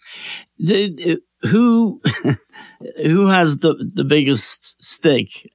The, 0.59 1.21
who 1.43 2.01
who 2.97 3.27
has 3.27 3.59
the 3.59 3.91
the 3.95 4.05
biggest 4.05 4.83
stake 4.83 5.53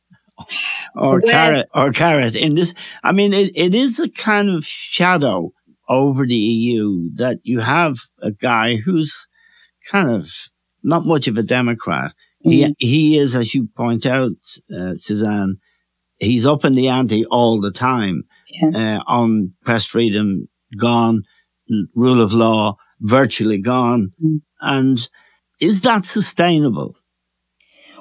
or 0.96 1.20
well, 1.20 1.32
carrot 1.32 1.70
or 1.74 1.92
carrot 1.92 2.36
in 2.36 2.54
this? 2.54 2.76
I 3.04 3.12
mean, 3.12 3.34
it, 3.34 3.52
it 3.56 3.74
is 3.74 4.00
a 4.00 4.10
kind 4.10 4.52
of 4.52 4.64
shadow 4.64 5.52
over 5.90 6.28
the 6.28 6.36
EU 6.36 7.10
that 7.16 7.40
you 7.42 7.60
have 7.60 7.98
a 8.22 8.32
guy 8.32 8.76
who's 8.76 9.28
kind 9.90 10.12
of 10.12 10.30
not 10.84 11.06
much 11.06 11.28
of 11.28 11.38
a 11.38 11.44
Democrat 11.44 12.12
Mm-hmm. 12.46 12.74
He, 12.78 12.88
he 12.88 13.20
is, 13.20 13.36
as 13.36 13.56
you 13.56 13.68
point 13.76 14.06
out, 14.06 14.32
uh, 14.76 14.96
Suzanne, 14.96 15.58
he's 16.18 16.46
up 16.46 16.64
in 16.64 16.76
the 16.76 16.88
ante 16.88 17.26
all 17.26 17.60
the 17.60 17.72
time 17.72 18.24
yeah. 18.50 19.00
uh, 19.00 19.04
on 19.08 19.54
press 19.64 19.86
freedom, 19.86 20.48
gone, 20.78 21.24
rule 21.96 22.22
of 22.22 22.34
law, 22.34 22.78
virtually 23.00 23.60
gone. 23.60 24.12
Mm-hmm. 24.24 24.38
And 24.62 25.10
is 25.60 25.82
that 25.82 26.06
sustainable? 26.06 26.96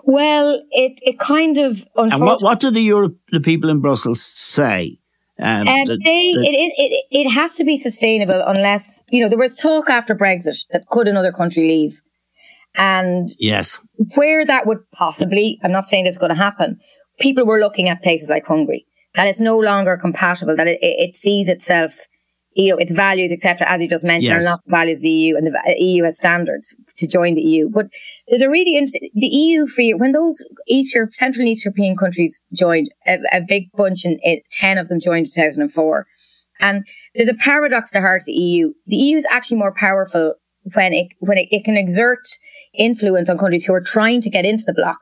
Well, 0.05 0.63
it, 0.71 0.99
it 1.03 1.19
kind 1.19 1.57
of. 1.59 1.85
And 1.97 2.21
what, 2.21 2.43
what 2.43 2.61
do 2.61 2.71
the 2.71 2.83
Europe, 2.83 3.17
the 3.31 3.41
people 3.41 3.71
in 3.71 3.81
Brussels 3.81 4.23
say? 4.23 4.99
Um, 5.41 5.67
um, 5.67 5.87
the, 5.87 5.99
they, 6.05 6.33
the, 6.35 6.41
it, 6.43 6.73
it, 6.77 7.05
it 7.11 7.31
has 7.31 7.55
to 7.55 7.65
be 7.65 7.79
sustainable 7.79 8.41
unless, 8.47 9.03
you 9.11 9.21
know, 9.21 9.29
there 9.29 9.39
was 9.39 9.55
talk 9.57 9.91
after 9.91 10.15
Brexit 10.15 10.65
that 10.71 10.87
could 10.91 11.09
another 11.09 11.33
country 11.33 11.67
leave. 11.67 12.01
And 12.75 13.29
yes, 13.39 13.81
where 14.15 14.45
that 14.45 14.67
would 14.67 14.79
possibly, 14.93 15.61
I'm 15.63 15.73
not 15.73 15.87
saying 15.87 16.05
this 16.05 16.15
is 16.15 16.19
going 16.19 16.35
to 16.35 16.37
happen. 16.37 16.79
People 17.21 17.47
were 17.47 17.61
looking 17.61 17.89
at 17.89 18.03
places 18.03 18.29
like 18.29 18.47
Hungary, 18.47 18.87
that 19.15 19.29
it's 19.29 19.41
no 19.41 19.59
longer 19.59 19.97
compatible, 19.97 20.57
that 20.57 20.67
it, 20.67 20.79
it 20.81 21.15
sees 21.15 21.49
itself, 21.49 21.95
you 22.55 22.73
know, 22.73 22.79
its 22.79 22.93
values, 22.93 23.31
etc., 23.31 23.69
as 23.69 23.81
you 23.81 23.89
just 23.89 24.05
mentioned, 24.05 24.35
yes. 24.35 24.43
are 24.43 24.45
not 24.45 24.61
values 24.67 24.99
of 24.99 25.03
the 25.03 25.11
EU 25.11 25.37
and 25.37 25.47
the 25.47 25.75
EU 25.79 26.03
has 26.03 26.17
standards 26.17 26.75
to 26.97 27.07
join 27.07 27.35
the 27.35 27.43
EU. 27.43 27.71
But 27.71 27.87
there's 28.27 28.43
a 28.43 28.51
really 28.51 28.77
interesting, 28.77 29.09
the 29.15 29.27
EU 29.27 29.67
for 29.69 29.83
when 29.97 30.11
those 30.11 30.45
East 30.67 30.95
Europe, 30.97 31.13
Central 31.13 31.43
and 31.43 31.51
East 31.51 31.65
European 31.65 31.97
countries 31.97 32.41
joined, 32.53 32.89
a, 33.07 33.19
a 33.33 33.41
big 33.47 33.71
bunch 33.77 34.05
in 34.05 34.19
it, 34.23 34.43
10 34.51 34.79
of 34.79 34.89
them 34.89 34.99
joined 34.99 35.27
in 35.27 35.33
2004. 35.33 36.07
And 36.61 36.85
there's 37.15 37.29
a 37.29 37.35
paradox 37.35 37.91
to 37.91 37.99
the 37.99 38.01
heart 38.01 38.23
of 38.23 38.27
the 38.27 38.33
EU. 38.33 38.73
The 38.87 38.97
EU 38.97 39.17
is 39.17 39.27
actually 39.31 39.59
more 39.59 39.75
powerful 39.77 40.35
when 40.73 40.93
it 40.93 41.09
when 41.21 41.39
it, 41.39 41.49
it 41.51 41.65
can 41.65 41.77
exert 41.77 42.27
influence 42.73 43.29
on 43.29 43.39
countries 43.39 43.65
who 43.65 43.75
are 43.75 43.83
trying 43.83 44.21
to 44.23 44.31
get 44.31 44.47
into 44.47 44.65
the 44.67 44.75
bloc. 44.75 44.99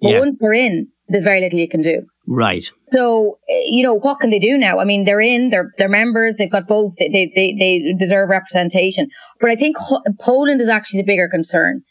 But 0.00 0.12
yeah. 0.12 0.18
once 0.18 0.38
they're 0.40 0.54
in, 0.54 0.88
there's 1.08 1.24
very 1.24 1.40
little 1.40 1.58
you 1.58 1.68
can 1.68 1.82
do. 1.82 2.02
Right. 2.26 2.64
So, 2.92 3.38
eh, 3.48 3.62
you 3.66 3.82
know, 3.82 3.94
what 3.94 4.20
can 4.20 4.30
they 4.30 4.38
do 4.38 4.56
now? 4.56 4.78
I 4.78 4.84
mean, 4.84 5.04
they're 5.04 5.20
in, 5.20 5.50
they're, 5.50 5.72
they're 5.78 5.88
members, 5.88 6.36
they've 6.36 6.50
got 6.50 6.68
votes, 6.68 6.96
they, 6.98 7.08
they, 7.08 7.32
they, 7.34 7.54
they 7.58 7.94
deserve 7.98 8.28
representation. 8.28 9.08
But 9.40 9.50
I 9.50 9.56
think 9.56 9.76
ho- 9.78 10.02
Poland 10.20 10.60
is 10.60 10.68
actually 10.68 11.00
the 11.00 11.06
bigger 11.06 11.28
concern. 11.28 11.82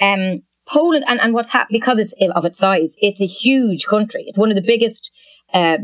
Um, 0.00 0.42
Poland, 0.68 1.04
and, 1.08 1.20
and 1.20 1.34
what's 1.34 1.52
happened, 1.52 1.78
because 1.80 1.98
it's 1.98 2.14
of 2.34 2.44
its 2.44 2.58
size, 2.58 2.94
it's 2.98 3.20
a 3.20 3.26
huge 3.26 3.86
country. 3.86 4.24
It's 4.26 4.38
one 4.38 4.50
of 4.50 4.56
the 4.56 4.62
biggest, 4.62 5.10
uh, 5.52 5.78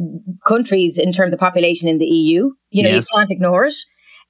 countries 0.46 0.98
in 0.98 1.12
terms 1.12 1.34
of 1.34 1.40
population 1.40 1.88
in 1.88 1.98
the 1.98 2.06
EU. 2.06 2.50
You 2.70 2.82
know, 2.82 2.90
yes. 2.90 3.08
you 3.10 3.18
can't 3.18 3.30
ignore 3.30 3.66
it. 3.66 3.74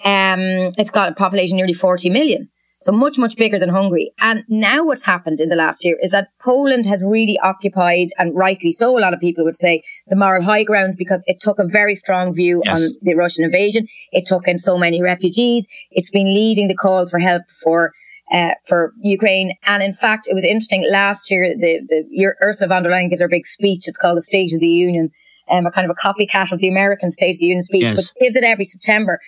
Um, 0.04 0.72
it's 0.78 0.90
got 0.90 1.10
a 1.10 1.14
population 1.14 1.56
nearly 1.56 1.72
40 1.72 2.08
million. 2.10 2.48
So 2.84 2.92
much, 2.92 3.16
much 3.16 3.36
bigger 3.36 3.58
than 3.58 3.70
Hungary. 3.70 4.12
And 4.20 4.44
now 4.48 4.84
what's 4.84 5.04
happened 5.04 5.40
in 5.40 5.48
the 5.48 5.56
last 5.56 5.86
year 5.86 5.98
is 6.02 6.10
that 6.10 6.28
Poland 6.44 6.84
has 6.84 7.02
really 7.02 7.38
occupied, 7.42 8.08
and 8.18 8.36
rightly 8.36 8.72
so, 8.72 8.98
a 8.98 9.00
lot 9.00 9.14
of 9.14 9.20
people 9.20 9.42
would 9.42 9.56
say, 9.56 9.82
the 10.08 10.16
moral 10.16 10.42
high 10.42 10.64
ground 10.64 10.96
because 10.98 11.22
it 11.26 11.40
took 11.40 11.58
a 11.58 11.66
very 11.66 11.94
strong 11.94 12.34
view 12.34 12.60
yes. 12.62 12.82
on 12.82 12.88
the 13.00 13.14
Russian 13.14 13.42
invasion. 13.42 13.88
It 14.12 14.26
took 14.26 14.46
in 14.46 14.58
so 14.58 14.76
many 14.76 15.00
refugees. 15.00 15.66
It's 15.92 16.10
been 16.10 16.26
leading 16.26 16.68
the 16.68 16.74
calls 16.74 17.10
for 17.10 17.18
help 17.18 17.44
for 17.62 17.92
uh, 18.30 18.52
for 18.66 18.92
Ukraine. 19.00 19.52
And 19.64 19.82
in 19.82 19.94
fact, 19.94 20.26
it 20.28 20.34
was 20.34 20.44
interesting 20.44 20.86
last 20.90 21.30
year, 21.30 21.54
the, 21.56 21.80
the 21.88 22.34
Ursula 22.42 22.68
von 22.68 22.82
der 22.82 22.90
Leyen 22.90 23.08
gives 23.08 23.22
her 23.22 23.28
big 23.28 23.46
speech. 23.46 23.86
It's 23.86 23.98
called 23.98 24.16
the 24.16 24.22
State 24.22 24.52
of 24.52 24.60
the 24.60 24.66
Union, 24.66 25.10
um, 25.50 25.66
a 25.66 25.70
kind 25.70 25.88
of 25.88 25.96
a 25.96 26.06
copycat 26.06 26.52
of 26.52 26.58
the 26.58 26.68
American 26.68 27.10
State 27.10 27.36
of 27.36 27.38
the 27.38 27.46
Union 27.46 27.62
speech, 27.62 27.82
yes. 27.82 27.94
but 27.94 28.20
gives 28.20 28.36
it 28.36 28.44
every 28.44 28.64
September 28.64 29.20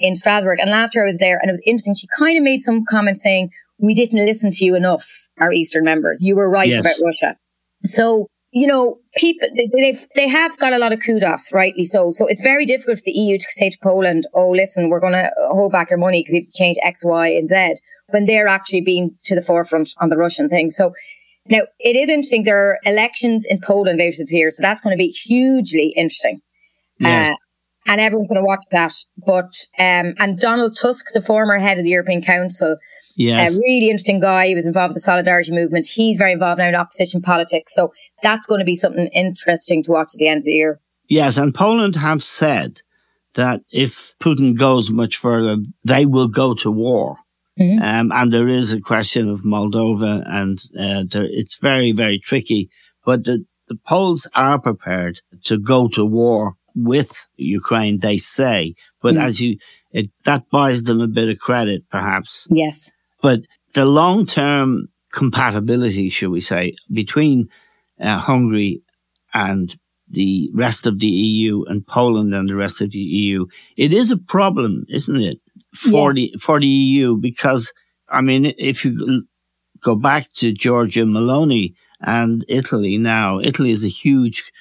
in 0.00 0.16
Strasbourg. 0.16 0.58
And 0.60 0.70
last 0.70 0.94
year 0.94 1.04
I 1.04 1.08
was 1.08 1.18
there 1.18 1.38
and 1.38 1.48
it 1.48 1.52
was 1.52 1.62
interesting. 1.64 1.94
She 1.94 2.08
kind 2.18 2.36
of 2.36 2.44
made 2.44 2.60
some 2.60 2.84
comments 2.88 3.22
saying, 3.22 3.50
we 3.78 3.94
didn't 3.94 4.24
listen 4.24 4.50
to 4.52 4.64
you 4.64 4.74
enough, 4.74 5.28
our 5.40 5.52
Eastern 5.52 5.84
members. 5.84 6.18
You 6.20 6.36
were 6.36 6.50
right 6.50 6.68
yes. 6.68 6.80
about 6.80 6.94
Russia. 7.04 7.36
So, 7.80 8.28
you 8.52 8.66
know, 8.66 8.98
people, 9.16 9.48
they've, 9.76 10.06
they 10.14 10.28
have 10.28 10.56
got 10.58 10.72
a 10.72 10.78
lot 10.78 10.92
of 10.92 11.00
kudos, 11.04 11.52
rightly 11.52 11.84
so. 11.84 12.12
So 12.12 12.26
it's 12.26 12.40
very 12.40 12.66
difficult 12.66 12.98
for 12.98 13.04
the 13.04 13.12
EU 13.12 13.36
to 13.36 13.46
say 13.48 13.70
to 13.70 13.78
Poland, 13.82 14.26
oh, 14.32 14.50
listen, 14.50 14.90
we're 14.90 15.00
going 15.00 15.12
to 15.14 15.30
hold 15.48 15.72
back 15.72 15.90
your 15.90 15.98
money 15.98 16.22
because 16.22 16.34
you 16.34 16.40
have 16.42 16.46
to 16.46 16.58
change 16.58 16.76
X, 16.82 17.04
Y, 17.04 17.28
and 17.28 17.48
Z 17.48 17.76
when 18.10 18.26
they're 18.26 18.48
actually 18.48 18.80
being 18.80 19.16
to 19.24 19.34
the 19.34 19.42
forefront 19.42 19.90
on 20.00 20.08
the 20.08 20.16
Russian 20.16 20.48
thing. 20.48 20.70
So 20.70 20.92
now 21.48 21.62
it 21.78 21.96
is 21.96 22.08
interesting. 22.08 22.44
There 22.44 22.70
are 22.70 22.78
elections 22.84 23.44
in 23.44 23.60
Poland 23.60 23.98
later 23.98 24.16
this 24.18 24.32
year. 24.32 24.50
So 24.50 24.62
that's 24.62 24.80
going 24.80 24.96
to 24.96 24.98
be 24.98 25.08
hugely 25.08 25.92
interesting. 25.96 26.40
Yes. 27.00 27.30
Uh, 27.30 27.34
and 27.86 28.00
everyone's 28.00 28.28
going 28.28 28.40
to 28.40 28.46
watch 28.46 28.62
that. 28.70 28.94
But 29.26 29.54
um, 29.78 30.14
and 30.18 30.38
Donald 30.38 30.76
Tusk, 30.80 31.06
the 31.12 31.22
former 31.22 31.58
head 31.58 31.78
of 31.78 31.84
the 31.84 31.90
European 31.90 32.22
Council, 32.22 32.78
a 33.18 33.50
really 33.50 33.90
interesting 33.90 34.20
guy. 34.20 34.48
He 34.48 34.54
was 34.54 34.66
involved 34.66 34.90
with 34.90 34.96
the 34.96 35.00
solidarity 35.00 35.52
movement. 35.52 35.86
He's 35.86 36.18
very 36.18 36.32
involved 36.32 36.58
now 36.58 36.68
in 36.68 36.74
opposition 36.74 37.22
politics. 37.22 37.74
So 37.74 37.92
that's 38.22 38.46
going 38.46 38.60
to 38.60 38.64
be 38.64 38.74
something 38.74 39.08
interesting 39.08 39.82
to 39.84 39.92
watch 39.92 40.14
at 40.14 40.18
the 40.18 40.28
end 40.28 40.38
of 40.38 40.44
the 40.44 40.52
year. 40.52 40.80
Yes, 41.08 41.36
and 41.36 41.54
Poland 41.54 41.96
have 41.96 42.22
said 42.22 42.80
that 43.34 43.60
if 43.70 44.14
Putin 44.20 44.56
goes 44.56 44.90
much 44.90 45.16
further, 45.16 45.56
they 45.84 46.06
will 46.06 46.28
go 46.28 46.54
to 46.54 46.70
war. 46.70 47.18
Mm-hmm. 47.60 47.82
Um, 47.82 48.12
and 48.12 48.32
there 48.32 48.48
is 48.48 48.72
a 48.72 48.80
question 48.80 49.28
of 49.28 49.42
Moldova, 49.42 50.24
and 50.26 50.58
uh, 50.78 51.04
there, 51.10 51.28
it's 51.28 51.56
very, 51.58 51.92
very 51.92 52.18
tricky. 52.18 52.70
But 53.04 53.24
the, 53.24 53.44
the 53.68 53.76
Poles 53.86 54.28
are 54.34 54.58
prepared 54.58 55.20
to 55.44 55.58
go 55.58 55.88
to 55.88 56.04
war 56.04 56.56
with 56.74 57.26
Ukraine, 57.36 57.98
they 57.98 58.16
say. 58.16 58.74
But 59.00 59.14
mm. 59.14 59.24
as 59.24 59.40
you, 59.40 59.58
it, 59.92 60.10
that 60.24 60.48
buys 60.50 60.82
them 60.82 61.00
a 61.00 61.06
bit 61.06 61.28
of 61.28 61.38
credit, 61.38 61.88
perhaps. 61.90 62.46
Yes. 62.50 62.90
But 63.22 63.40
the 63.74 63.84
long 63.84 64.26
term 64.26 64.88
compatibility, 65.12 66.08
should 66.08 66.30
we 66.30 66.40
say, 66.40 66.74
between 66.92 67.48
uh, 68.00 68.18
Hungary 68.18 68.82
and 69.32 69.74
the 70.08 70.50
rest 70.54 70.86
of 70.86 70.98
the 70.98 71.06
EU 71.06 71.64
and 71.64 71.86
Poland 71.86 72.34
and 72.34 72.48
the 72.48 72.54
rest 72.54 72.82
of 72.82 72.90
the 72.90 72.98
EU, 72.98 73.46
it 73.76 73.92
is 73.92 74.10
a 74.10 74.16
problem, 74.16 74.84
isn't 74.88 75.20
it, 75.22 75.38
for 75.74 76.10
yeah. 76.10 76.28
the 76.32 76.38
for 76.38 76.60
the 76.60 76.66
EU? 76.66 77.16
Because 77.16 77.72
I 78.08 78.20
mean, 78.20 78.52
if 78.58 78.84
you 78.84 79.24
go 79.80 79.94
back 79.94 80.30
to 80.34 80.52
Giorgia 80.52 81.04
Meloni 81.04 81.74
and 82.00 82.44
Italy 82.48 82.98
now, 82.98 83.40
Italy 83.40 83.70
is 83.70 83.84
a 83.84 83.88
huge 83.88 84.52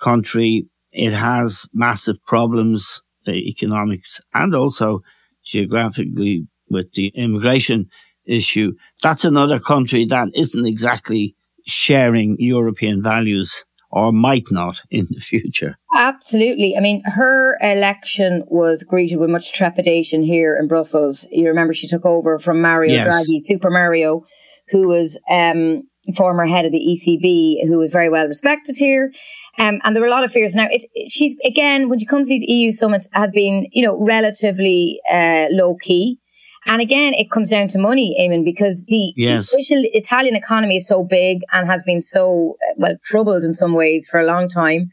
country 0.00 0.66
it 0.92 1.12
has 1.12 1.66
massive 1.72 2.22
problems, 2.24 3.02
the 3.24 3.32
economics 3.32 4.20
and 4.34 4.54
also 4.54 5.00
geographically 5.44 6.46
with 6.68 6.92
the 6.92 7.12
immigration 7.14 7.88
issue. 8.24 8.72
That's 9.02 9.24
another 9.24 9.58
country 9.58 10.06
that 10.06 10.28
isn't 10.34 10.66
exactly 10.66 11.34
sharing 11.66 12.36
European 12.38 13.02
values 13.02 13.64
or 13.90 14.10
might 14.10 14.46
not 14.50 14.80
in 14.90 15.06
the 15.10 15.20
future. 15.20 15.76
Absolutely. 15.94 16.76
I 16.76 16.80
mean, 16.80 17.02
her 17.04 17.58
election 17.60 18.44
was 18.48 18.82
greeted 18.82 19.18
with 19.18 19.30
much 19.30 19.52
trepidation 19.52 20.22
here 20.22 20.56
in 20.58 20.66
Brussels. 20.66 21.26
You 21.30 21.48
remember 21.48 21.74
she 21.74 21.88
took 21.88 22.06
over 22.06 22.38
from 22.38 22.60
Mario 22.60 22.94
yes. 22.94 23.06
Draghi, 23.06 23.42
Super 23.42 23.70
Mario, 23.70 24.24
who 24.68 24.88
was 24.88 25.20
um, 25.30 25.82
former 26.16 26.46
head 26.46 26.64
of 26.64 26.72
the 26.72 26.78
ECB, 26.78 27.66
who 27.66 27.78
was 27.78 27.92
very 27.92 28.08
well 28.08 28.26
respected 28.26 28.76
here. 28.76 29.12
Um, 29.58 29.80
and 29.84 29.94
there 29.94 30.00
were 30.00 30.08
a 30.08 30.10
lot 30.10 30.24
of 30.24 30.32
fears. 30.32 30.54
Now, 30.54 30.66
it, 30.70 30.84
it, 30.94 31.10
she's 31.10 31.36
again 31.44 31.88
when 31.88 31.98
she 31.98 32.06
comes 32.06 32.28
to 32.28 32.34
these 32.34 32.48
EU 32.48 32.72
summits, 32.72 33.08
has 33.12 33.30
been 33.32 33.66
you 33.72 33.84
know 33.84 33.98
relatively 34.00 35.00
uh, 35.10 35.46
low 35.50 35.76
key. 35.76 36.18
And 36.64 36.80
again, 36.80 37.12
it 37.14 37.30
comes 37.30 37.50
down 37.50 37.66
to 37.68 37.78
money, 37.78 38.16
Eamon, 38.20 38.44
because 38.44 38.84
the, 38.86 39.12
yes. 39.16 39.50
the 39.50 39.90
Italian 39.94 40.36
economy 40.36 40.76
is 40.76 40.86
so 40.86 41.02
big 41.02 41.40
and 41.52 41.68
has 41.68 41.82
been 41.82 42.00
so 42.00 42.56
uh, 42.68 42.74
well 42.76 42.96
troubled 43.02 43.42
in 43.42 43.52
some 43.52 43.74
ways 43.74 44.06
for 44.08 44.20
a 44.20 44.24
long 44.24 44.48
time 44.48 44.92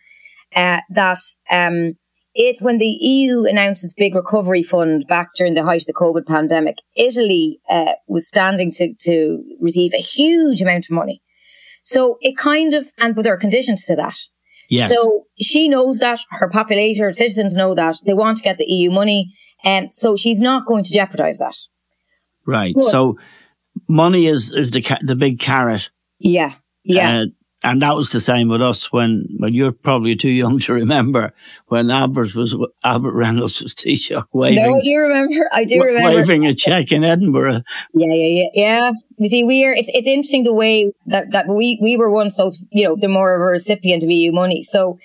uh, 0.55 0.79
that 0.89 1.19
um, 1.51 1.93
it 2.33 2.61
when 2.61 2.77
the 2.77 2.85
EU 2.85 3.43
announced 3.45 3.83
its 3.83 3.93
big 3.93 4.15
recovery 4.15 4.63
fund 4.63 5.05
back 5.07 5.29
during 5.35 5.53
the 5.53 5.63
height 5.63 5.81
of 5.81 5.87
the 5.87 5.93
COVID 5.93 6.25
pandemic, 6.25 6.77
Italy 6.95 7.59
uh, 7.69 7.93
was 8.07 8.27
standing 8.27 8.71
to 8.71 8.93
to 9.01 9.43
receive 9.59 9.93
a 9.93 10.01
huge 10.01 10.61
amount 10.61 10.85
of 10.85 10.91
money. 10.91 11.21
So 11.81 12.17
it 12.21 12.37
kind 12.37 12.73
of 12.73 12.87
and 12.97 13.15
but 13.15 13.23
there 13.23 13.33
are 13.33 13.37
conditions 13.37 13.85
to 13.85 13.95
that. 13.95 14.17
Yes. 14.69 14.89
So 14.93 15.25
she 15.41 15.67
knows 15.67 15.99
that 15.99 16.19
her 16.29 16.47
population, 16.49 17.03
her 17.03 17.13
citizens 17.13 17.55
know 17.55 17.73
that 17.75 17.97
they 18.05 18.13
want 18.13 18.37
to 18.37 18.43
get 18.43 18.57
the 18.57 18.65
EU 18.65 18.91
money, 18.91 19.33
and 19.63 19.85
um, 19.85 19.91
so 19.91 20.15
she's 20.15 20.39
not 20.39 20.67
going 20.67 20.83
to 20.83 20.93
jeopardize 20.93 21.39
that. 21.39 21.55
Right. 22.45 22.73
But, 22.75 22.89
so 22.89 23.17
money 23.87 24.27
is 24.27 24.51
is 24.51 24.71
the 24.71 24.83
the 25.01 25.15
big 25.15 25.39
carrot. 25.39 25.89
Yeah. 26.19 26.53
Yeah. 26.83 27.21
Uh, 27.21 27.25
and 27.61 27.81
that 27.81 27.95
was 27.95 28.11
the 28.11 28.21
same 28.21 28.47
with 28.47 28.61
us 28.61 28.91
when, 28.91 29.27
when 29.37 29.53
you're 29.53 29.73
probably 29.73 30.15
too 30.15 30.29
young 30.29 30.59
to 30.59 30.73
remember 30.73 31.33
when 31.67 31.91
Albert 31.91 32.33
was 32.33 32.55
Albert 32.83 33.13
Reynolds 33.13 33.61
was 33.61 33.75
Taoiseach 33.75 34.23
waving. 34.31 34.63
No, 34.63 34.75
I 34.75 34.81
do 34.81 34.95
remember. 34.95 35.49
I 35.51 35.65
do 35.65 35.83
remember 35.83 36.17
waving 36.17 36.45
a 36.45 36.53
check 36.53 36.91
in 36.91 37.03
Edinburgh. 37.03 37.61
Yeah, 37.93 38.13
yeah, 38.13 38.13
yeah, 38.13 38.49
yeah. 38.53 38.91
You 39.17 39.29
see, 39.29 39.43
we're 39.43 39.73
it's 39.73 39.89
it's 39.93 40.07
interesting 40.07 40.43
the 40.43 40.53
way 40.53 40.93
that 41.07 41.31
that 41.31 41.47
we 41.49 41.77
we 41.81 41.97
were 41.97 42.11
once 42.11 42.37
those 42.37 42.57
you 42.71 42.87
know 42.87 42.95
the 42.99 43.09
more 43.09 43.35
of 43.35 43.41
a 43.41 43.45
recipient 43.45 44.03
of 44.03 44.09
EU 44.09 44.31
money. 44.31 44.61
So 44.61 44.97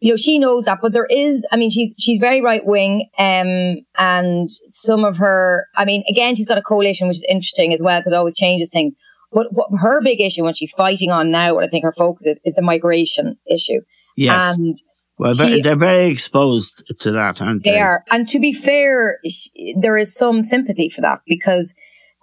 you 0.00 0.12
know 0.12 0.16
she 0.16 0.38
knows 0.38 0.66
that, 0.66 0.80
but 0.82 0.92
there 0.92 1.06
is. 1.06 1.46
I 1.50 1.56
mean, 1.56 1.70
she's 1.70 1.94
she's 1.98 2.20
very 2.20 2.42
right 2.42 2.64
wing, 2.66 3.08
um, 3.18 3.76
and 3.96 4.50
some 4.68 5.04
of 5.04 5.16
her. 5.16 5.66
I 5.76 5.86
mean, 5.86 6.04
again, 6.10 6.36
she's 6.36 6.46
got 6.46 6.58
a 6.58 6.62
coalition, 6.62 7.08
which 7.08 7.18
is 7.18 7.26
interesting 7.26 7.72
as 7.72 7.80
well 7.80 8.00
because 8.00 8.12
it 8.12 8.16
always 8.16 8.34
changes 8.34 8.68
things 8.70 8.94
but 9.32 9.52
what 9.52 9.68
her 9.80 10.00
big 10.02 10.20
issue 10.20 10.44
when 10.44 10.54
she's 10.54 10.72
fighting 10.72 11.10
on 11.10 11.30
now, 11.30 11.54
what 11.54 11.64
I 11.64 11.68
think 11.68 11.84
her 11.84 11.92
focus 11.92 12.26
is, 12.26 12.38
is 12.44 12.54
the 12.54 12.62
migration 12.62 13.36
issue. 13.46 13.80
Yes. 14.16 14.56
And 14.56 14.76
well, 15.18 15.34
she, 15.34 15.62
they're 15.62 15.76
very 15.76 16.10
exposed 16.10 16.84
to 17.00 17.12
that, 17.12 17.40
aren't 17.40 17.64
they? 17.64 17.72
They 17.72 17.80
are. 17.80 18.04
And 18.10 18.28
to 18.28 18.40
be 18.40 18.52
fair, 18.52 19.18
she, 19.26 19.74
there 19.78 19.96
is 19.96 20.14
some 20.14 20.42
sympathy 20.42 20.88
for 20.88 21.00
that 21.00 21.20
because, 21.26 21.74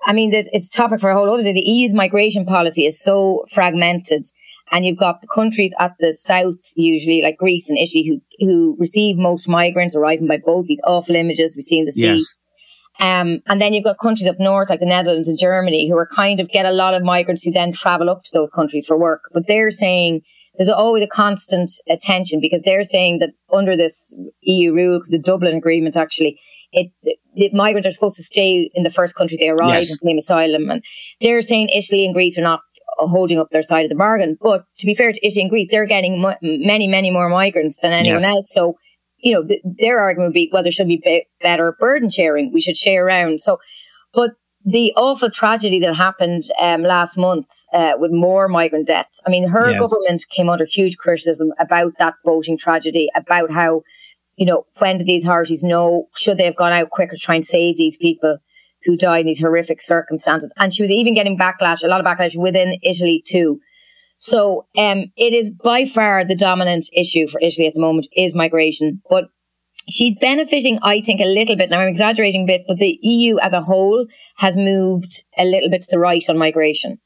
I 0.06 0.14
mean, 0.14 0.34
it's 0.34 0.68
a 0.68 0.78
topic 0.78 1.00
for 1.00 1.10
a 1.10 1.16
whole 1.16 1.32
other 1.32 1.44
day. 1.44 1.54
The 1.54 1.62
EU's 1.62 1.94
migration 1.94 2.46
policy 2.46 2.86
is 2.86 3.02
so 3.02 3.46
fragmented 3.52 4.26
and 4.72 4.86
you've 4.86 5.00
got 5.00 5.22
the 5.22 5.28
countries 5.28 5.74
at 5.80 5.96
the 6.00 6.14
south, 6.14 6.60
usually 6.76 7.22
like 7.22 7.38
Greece 7.38 7.70
and 7.70 7.78
Italy, 7.78 8.06
who, 8.08 8.46
who 8.46 8.76
receive 8.80 9.18
most 9.18 9.50
migrants 9.50 9.96
arriving 9.96 10.28
by 10.28 10.38
boat. 10.38 10.66
These 10.68 10.82
awful 10.84 11.16
images 11.16 11.56
we 11.56 11.64
see 11.64 11.80
in 11.80 11.86
the 11.86 11.92
sea. 11.92 12.18
Yes. 12.18 12.36
Um, 13.00 13.40
and 13.48 13.62
then 13.62 13.74
you've 13.74 13.86
got 13.86 13.98
countries 13.98 14.30
up 14.30 14.36
north 14.40 14.70
like 14.70 14.82
the 14.82 14.86
Netherlands 14.86 15.30
and 15.30 15.40
Germany 15.40 15.90
who 15.90 15.98
are 15.98 16.08
kind 16.08 16.40
of 16.40 16.50
get 16.50 16.66
a 16.66 16.72
lot 16.72 16.94
of 16.94 17.04
migrants 17.04 17.44
who 17.44 17.52
then 17.52 17.72
travel 17.72 18.10
up 18.10 18.24
to 18.24 18.32
those 18.34 18.50
countries 18.50 18.86
for 18.86 18.98
work. 18.98 19.22
But 19.34 19.48
they're 19.48 19.72
saying 19.72 20.22
there's 20.58 20.70
always 20.70 21.04
a 21.04 21.08
constant 21.08 21.72
attention 21.88 22.42
because 22.42 22.62
they're 22.64 22.84
saying 22.84 23.20
that 23.20 23.32
under 23.54 23.78
this 23.78 24.14
EU 24.42 24.74
rule, 24.74 25.00
the 25.08 25.18
Dublin 25.18 25.56
Agreement 25.56 25.96
actually, 25.96 26.38
it, 26.74 26.92
the, 27.04 27.16
the, 27.36 27.50
migrants 27.54 27.88
are 27.88 27.92
supposed 27.92 28.18
to 28.18 28.24
stay 28.24 28.70
in 28.74 28.84
the 28.84 28.90
first 28.90 29.16
country 29.16 29.38
they 29.38 29.50
arrive 29.50 29.84
yes. 29.84 29.92
and 29.92 30.00
claim 30.02 30.18
asylum. 30.18 30.70
And 30.70 30.84
they're 31.22 31.42
saying 31.42 31.70
Italy 31.70 32.06
and 32.06 32.14
Greece 32.14 32.38
are 32.38 32.42
not 32.42 32.60
holding 32.98 33.40
up 33.40 33.50
their 33.52 33.64
side 33.64 33.86
of 33.86 33.90
the 33.90 33.96
bargain. 33.96 34.38
But 34.42 34.66
to 34.80 34.86
be 34.86 34.94
fair 34.94 35.14
to 35.14 35.26
Italy 35.26 35.44
and 35.44 35.50
Greece, 35.50 35.70
they're 35.72 35.86
getting 35.86 36.22
many, 36.42 36.88
many 36.88 37.12
more 37.12 37.30
migrants 37.30 37.80
than 37.80 37.94
anyone 37.94 38.22
yes. 38.22 38.30
else. 38.30 38.54
So 38.54 38.76
you 39.22 39.34
know, 39.34 39.46
th- 39.46 39.62
their 39.64 40.00
argument 40.00 40.30
would 40.30 40.34
be, 40.34 40.50
well, 40.52 40.64
there 40.64 40.72
should 40.72 40.88
be, 40.88 41.02
be 41.04 41.28
better 41.42 41.76
burden 41.80 42.10
sharing. 42.10 42.54
We 42.54 42.62
should 42.62 42.78
share 42.78 43.06
around. 43.06 43.42
So, 43.42 43.60
but 44.14 44.32
the 44.66 44.94
awful 44.96 45.32
tragedy 45.32 45.80
that 45.80 45.96
happened 45.96 46.46
um, 46.60 46.84
last 46.84 47.18
month 47.18 47.48
uh, 47.74 47.94
with 47.98 48.12
more 48.12 48.48
migrant 48.48 48.88
deaths. 48.88 49.22
I 49.26 49.30
mean, 49.30 49.48
her 49.48 49.72
yes. 49.72 49.80
government 49.80 50.26
came 50.30 50.50
under 50.50 50.66
huge 50.66 50.98
criticism 50.98 51.54
about 51.60 51.94
that 52.00 52.16
boating 52.26 52.58
tragedy, 52.58 53.10
about 53.16 53.52
how, 53.52 53.84
you 54.36 54.46
know, 54.46 54.66
when 54.78 54.98
did 54.98 55.08
these 55.08 55.24
authorities 55.24 55.64
know? 55.64 56.08
Should 56.16 56.38
they 56.38 56.46
have 56.46 56.58
gone 56.58 56.74
out 56.74 56.90
quicker 56.90 57.16
to 57.16 57.22
try 57.22 57.36
and 57.36 57.46
save 57.46 57.78
these 57.78 57.98
people 57.98 58.38
who 58.84 58.98
died 58.98 59.22
in 59.22 59.28
these 59.28 59.40
horrific 59.40 59.82
circumstances? 59.82 60.54
And 60.58 60.74
she 60.74 60.84
was 60.84 60.92
even 60.92 61.16
getting 61.16 61.38
backlash, 61.38 61.84
a 61.84 61.88
lot 61.88 62.02
of 62.02 62.06
backlash 62.06 62.36
within 62.36 62.78
Italy 62.84 63.24
too. 63.26 63.60
So 64.20 64.68
um, 64.78 65.06
it 65.16 65.34
is 65.34 65.50
by 65.50 65.86
far 65.86 66.26
the 66.26 66.36
dominant 66.36 66.88
issue 66.94 67.28
for 67.28 67.40
Italy 67.42 67.68
at 67.68 67.74
the 67.74 67.80
moment 67.80 68.08
is 68.14 68.36
migration. 68.36 69.02
But 69.10 69.26
she's 69.88 70.16
benefiting, 70.20 70.78
I 70.84 71.02
think, 71.02 71.22
a 71.22 71.26
little 71.26 71.56
bit. 71.56 71.70
Now 71.70 71.80
I'm 71.80 71.88
exaggerating 71.88 72.44
a 72.44 72.46
bit, 72.46 72.62
but 72.68 72.78
the 72.78 73.00
EU 73.02 73.40
as 73.40 73.54
a 73.54 73.62
whole 73.62 74.06
has 74.38 74.58
moved 74.58 75.24
a 75.38 75.46
little 75.46 75.70
bit 75.70 75.84
to 75.84 75.88
the 75.92 76.00
right 76.00 76.24
on 76.28 76.38
migration. 76.38 76.98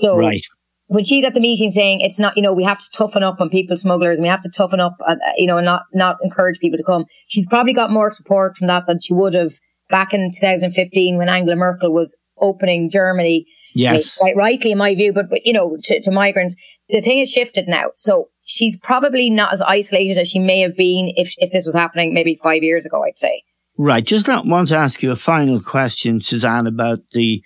So 0.00 0.18
right. 0.18 0.42
when 0.88 1.04
she's 1.04 1.24
at 1.24 1.32
the 1.32 1.40
meeting 1.40 1.70
saying 1.70 2.02
it's 2.02 2.18
not, 2.18 2.36
you 2.36 2.42
know, 2.42 2.52
we 2.52 2.64
have 2.64 2.78
to 2.78 2.90
toughen 2.94 3.22
up 3.22 3.40
on 3.40 3.48
people 3.48 3.78
smugglers 3.78 4.18
and 4.18 4.22
we 4.22 4.28
have 4.28 4.42
to 4.42 4.50
toughen 4.50 4.80
up, 4.80 4.96
uh, 5.06 5.16
you 5.38 5.46
know, 5.46 5.60
not 5.60 5.84
not 5.94 6.18
encourage 6.22 6.58
people 6.58 6.76
to 6.76 6.84
come. 6.84 7.06
She's 7.26 7.46
probably 7.46 7.72
got 7.72 7.90
more 7.90 8.10
support 8.10 8.54
from 8.56 8.66
that 8.66 8.86
than 8.86 9.00
she 9.00 9.14
would 9.14 9.32
have 9.32 9.52
back 9.88 10.12
in 10.12 10.30
2015 10.30 11.16
when 11.16 11.30
Angela 11.30 11.56
Merkel 11.56 11.92
was 11.92 12.18
opening 12.38 12.90
Germany 12.90 13.46
Yes. 13.74 14.16
Quite 14.16 14.36
rightly, 14.36 14.72
in 14.72 14.78
my 14.78 14.94
view, 14.94 15.12
but, 15.12 15.30
but 15.30 15.46
you 15.46 15.52
know, 15.52 15.76
to, 15.84 16.00
to 16.00 16.10
migrants, 16.10 16.56
the 16.88 17.00
thing 17.00 17.18
has 17.18 17.30
shifted 17.30 17.68
now. 17.68 17.90
So 17.96 18.28
she's 18.42 18.76
probably 18.76 19.30
not 19.30 19.52
as 19.52 19.60
isolated 19.60 20.18
as 20.18 20.28
she 20.28 20.38
may 20.38 20.60
have 20.60 20.76
been 20.76 21.12
if, 21.16 21.34
if 21.38 21.52
this 21.52 21.66
was 21.66 21.74
happening 21.74 22.12
maybe 22.12 22.38
five 22.42 22.62
years 22.62 22.84
ago, 22.84 23.04
I'd 23.04 23.16
say. 23.16 23.42
Right. 23.78 24.04
Just 24.04 24.28
want 24.28 24.68
to 24.68 24.76
ask 24.76 25.02
you 25.02 25.10
a 25.10 25.16
final 25.16 25.60
question, 25.60 26.20
Suzanne, 26.20 26.66
about 26.66 26.98
the 27.12 27.42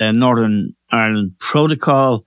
uh, 0.00 0.12
Northern 0.12 0.74
Ireland 0.90 1.32
Protocol 1.38 2.24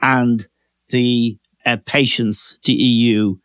and 0.00 0.46
the 0.88 1.36
uh, 1.66 1.78
patience 1.84 2.58
the 2.64 2.72
EU 2.72 3.36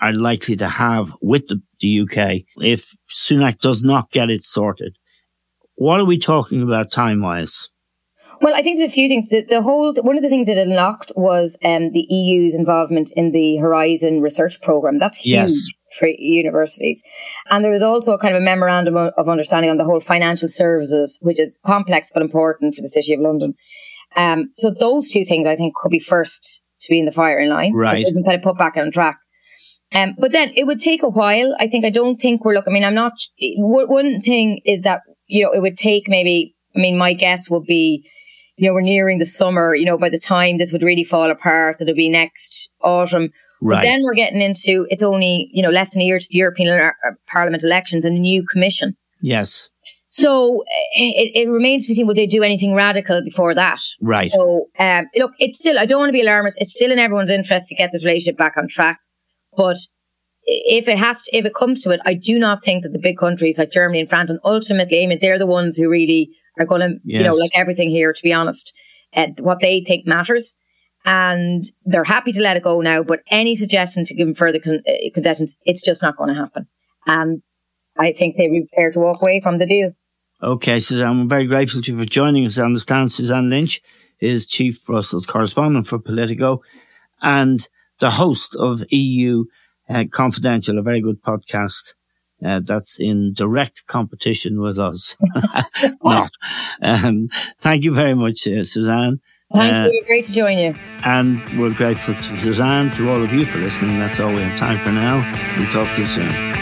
are 0.00 0.12
likely 0.12 0.56
to 0.56 0.68
have 0.68 1.14
with 1.20 1.48
the, 1.48 1.60
the 1.80 2.00
UK 2.00 2.42
if 2.56 2.94
Sunak 3.10 3.58
does 3.60 3.82
not 3.82 4.10
get 4.10 4.30
it 4.30 4.42
sorted. 4.42 4.96
What 5.76 6.00
are 6.00 6.04
we 6.04 6.18
talking 6.18 6.62
about 6.62 6.92
time 6.92 7.22
wise? 7.22 7.69
Well, 8.42 8.54
I 8.54 8.62
think 8.62 8.78
there's 8.78 8.90
a 8.90 8.94
few 8.94 9.08
things. 9.08 9.28
The, 9.28 9.44
the 9.44 9.60
whole 9.60 9.94
one 9.94 10.16
of 10.16 10.22
the 10.22 10.30
things 10.30 10.46
that 10.46 10.56
unlocked 10.56 11.12
was 11.14 11.58
um, 11.62 11.90
the 11.92 12.06
EU's 12.08 12.54
involvement 12.54 13.10
in 13.14 13.32
the 13.32 13.58
Horizon 13.58 14.22
research 14.22 14.62
program. 14.62 14.98
That's 14.98 15.18
huge 15.18 15.50
yes. 15.50 15.74
for 15.98 16.08
universities, 16.08 17.02
and 17.50 17.62
there 17.62 17.70
was 17.70 17.82
also 17.82 18.12
a 18.12 18.18
kind 18.18 18.34
of 18.34 18.40
a 18.40 18.44
memorandum 18.44 18.96
of 18.96 19.28
understanding 19.28 19.70
on 19.70 19.76
the 19.76 19.84
whole 19.84 20.00
financial 20.00 20.48
services, 20.48 21.18
which 21.20 21.38
is 21.38 21.58
complex 21.66 22.10
but 22.12 22.22
important 22.22 22.74
for 22.74 22.80
the 22.80 22.88
City 22.88 23.12
of 23.12 23.20
London. 23.20 23.54
Um, 24.16 24.50
so 24.54 24.70
those 24.70 25.08
two 25.08 25.24
things, 25.24 25.46
I 25.46 25.54
think, 25.54 25.74
could 25.74 25.90
be 25.90 26.00
first 26.00 26.62
to 26.80 26.90
be 26.90 26.98
in 26.98 27.04
the 27.04 27.12
firing 27.12 27.50
line. 27.50 27.74
Right, 27.74 28.04
they've 28.04 28.14
been 28.14 28.24
kind 28.24 28.36
of 28.36 28.42
put 28.42 28.56
back 28.56 28.76
on 28.78 28.90
track. 28.90 29.18
Um, 29.92 30.14
but 30.18 30.32
then 30.32 30.52
it 30.54 30.64
would 30.64 30.78
take 30.78 31.02
a 31.02 31.10
while. 31.10 31.54
I 31.58 31.66
think 31.66 31.84
I 31.84 31.90
don't 31.90 32.16
think 32.16 32.44
we're 32.44 32.54
looking. 32.54 32.72
I 32.72 32.74
mean, 32.74 32.84
I'm 32.84 32.94
not. 32.94 33.12
One 33.58 34.22
thing 34.22 34.62
is 34.64 34.82
that 34.82 35.02
you 35.26 35.44
know 35.44 35.52
it 35.52 35.60
would 35.60 35.76
take 35.76 36.08
maybe. 36.08 36.56
I 36.74 36.78
mean, 36.78 36.96
my 36.96 37.12
guess 37.12 37.50
would 37.50 37.64
be 37.64 38.08
you 38.60 38.68
know, 38.68 38.74
we're 38.74 38.82
nearing 38.82 39.18
the 39.18 39.24
summer, 39.24 39.74
you 39.74 39.86
know, 39.86 39.96
by 39.96 40.10
the 40.10 40.18
time 40.18 40.58
this 40.58 40.70
would 40.70 40.82
really 40.82 41.02
fall 41.02 41.30
apart, 41.30 41.80
it'll 41.80 41.94
be 41.94 42.10
next 42.10 42.68
autumn. 42.82 43.30
Right. 43.62 43.76
But 43.76 43.82
then 43.82 44.02
we're 44.02 44.14
getting 44.14 44.42
into, 44.42 44.86
it's 44.90 45.02
only, 45.02 45.48
you 45.50 45.62
know, 45.62 45.70
less 45.70 45.94
than 45.94 46.02
a 46.02 46.04
year 46.04 46.18
to 46.18 46.26
the 46.30 46.36
European 46.36 46.68
uh, 46.78 46.92
Parliament 47.26 47.64
elections 47.64 48.04
and 48.04 48.18
a 48.18 48.20
new 48.20 48.44
commission. 48.46 48.98
Yes. 49.22 49.70
So 50.08 50.62
it, 50.94 51.46
it 51.46 51.48
remains 51.48 51.84
to 51.84 51.88
be 51.88 51.94
seen 51.94 52.06
will 52.06 52.14
they 52.14 52.26
do 52.26 52.42
anything 52.42 52.74
radical 52.74 53.22
before 53.24 53.54
that. 53.54 53.80
Right. 54.02 54.30
So 54.30 54.66
um, 54.78 55.06
look, 55.16 55.32
it's 55.38 55.58
still 55.58 55.78
I 55.78 55.86
don't 55.86 56.00
want 56.00 56.10
to 56.10 56.12
be 56.12 56.20
alarmist. 56.20 56.58
It's 56.60 56.72
still 56.72 56.92
in 56.92 56.98
everyone's 56.98 57.30
interest 57.30 57.68
to 57.68 57.74
get 57.74 57.92
this 57.92 58.04
relationship 58.04 58.36
back 58.36 58.58
on 58.58 58.68
track. 58.68 58.98
But 59.56 59.78
if 60.44 60.86
it 60.86 60.98
has 60.98 61.22
to, 61.22 61.34
if 61.36 61.46
it 61.46 61.54
comes 61.54 61.80
to 61.82 61.90
it, 61.90 62.00
I 62.04 62.12
do 62.12 62.38
not 62.38 62.62
think 62.62 62.82
that 62.82 62.92
the 62.92 62.98
big 62.98 63.16
countries 63.16 63.58
like 63.58 63.70
Germany 63.70 64.00
and 64.00 64.08
France 64.08 64.30
and 64.30 64.40
ultimately, 64.44 65.02
I 65.02 65.06
mean, 65.06 65.18
they're 65.22 65.38
the 65.38 65.46
ones 65.46 65.78
who 65.78 65.88
really 65.88 66.30
are 66.60 66.66
going 66.66 66.80
to, 66.82 67.00
yes. 67.04 67.20
you 67.20 67.26
know, 67.26 67.34
like 67.34 67.50
everything 67.54 67.90
here, 67.90 68.12
to 68.12 68.22
be 68.22 68.32
honest, 68.32 68.72
uh, 69.14 69.28
what 69.38 69.58
they 69.60 69.82
think 69.86 70.06
matters. 70.06 70.54
And 71.04 71.64
they're 71.86 72.04
happy 72.04 72.32
to 72.32 72.40
let 72.40 72.58
it 72.58 72.62
go 72.62 72.82
now, 72.82 73.02
but 73.02 73.20
any 73.30 73.56
suggestion 73.56 74.04
to 74.04 74.14
give 74.14 74.26
them 74.26 74.34
further 74.34 74.60
con- 74.60 74.82
uh, 74.86 75.10
concessions, 75.14 75.56
it's 75.64 75.80
just 75.80 76.02
not 76.02 76.16
going 76.16 76.28
to 76.28 76.34
happen. 76.34 76.68
And 77.06 77.42
I 77.98 78.12
think 78.12 78.36
they'd 78.36 78.50
be 78.50 78.66
prepared 78.70 78.92
to 78.92 79.00
walk 79.00 79.22
away 79.22 79.40
from 79.40 79.58
the 79.58 79.66
deal. 79.66 79.92
Okay, 80.42 80.78
Suzanne, 80.80 81.08
I'm 81.08 81.28
very 81.28 81.46
grateful 81.46 81.80
to 81.82 81.92
you 81.92 81.98
for 81.98 82.04
joining 82.04 82.46
us. 82.46 82.58
I 82.58 82.64
understand 82.64 83.12
Suzanne 83.12 83.48
Lynch 83.48 83.80
is 84.20 84.46
Chief 84.46 84.84
Brussels 84.84 85.26
Correspondent 85.26 85.86
for 85.86 85.98
Politico 85.98 86.60
and 87.22 87.66
the 88.00 88.10
host 88.10 88.54
of 88.56 88.82
EU 88.90 89.44
uh, 89.88 90.04
Confidential, 90.10 90.78
a 90.78 90.82
very 90.82 91.00
good 91.00 91.22
podcast 91.22 91.94
uh, 92.44 92.60
that's 92.64 92.98
in 92.98 93.34
direct 93.34 93.86
competition 93.86 94.60
with 94.60 94.78
us. 94.78 95.16
Not. 96.04 96.32
Um, 96.82 97.28
thank 97.58 97.84
you 97.84 97.94
very 97.94 98.14
much, 98.14 98.46
uh, 98.46 98.64
Suzanne. 98.64 99.20
Thanks, 99.52 99.78
uh, 99.78 99.84
David. 99.84 100.06
Great 100.06 100.24
to 100.26 100.32
join 100.32 100.58
you. 100.58 100.74
And 101.04 101.42
we're 101.58 101.74
grateful 101.74 102.14
to 102.14 102.36
Suzanne, 102.36 102.90
to 102.92 103.10
all 103.10 103.22
of 103.22 103.32
you 103.32 103.44
for 103.44 103.58
listening. 103.58 103.98
That's 103.98 104.20
all 104.20 104.32
we 104.32 104.42
have 104.42 104.58
time 104.58 104.78
for 104.78 104.92
now. 104.92 105.18
We'll 105.58 105.68
talk 105.70 105.92
to 105.94 106.00
you 106.00 106.06
soon. 106.06 106.60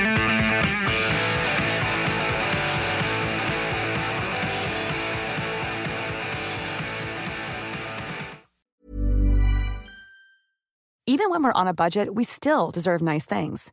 Even 11.11 11.31
when 11.31 11.43
we're 11.43 11.53
on 11.53 11.67
a 11.67 11.75
budget, 11.75 12.15
we 12.15 12.23
still 12.23 12.71
deserve 12.71 13.01
nice 13.01 13.25
things. 13.25 13.73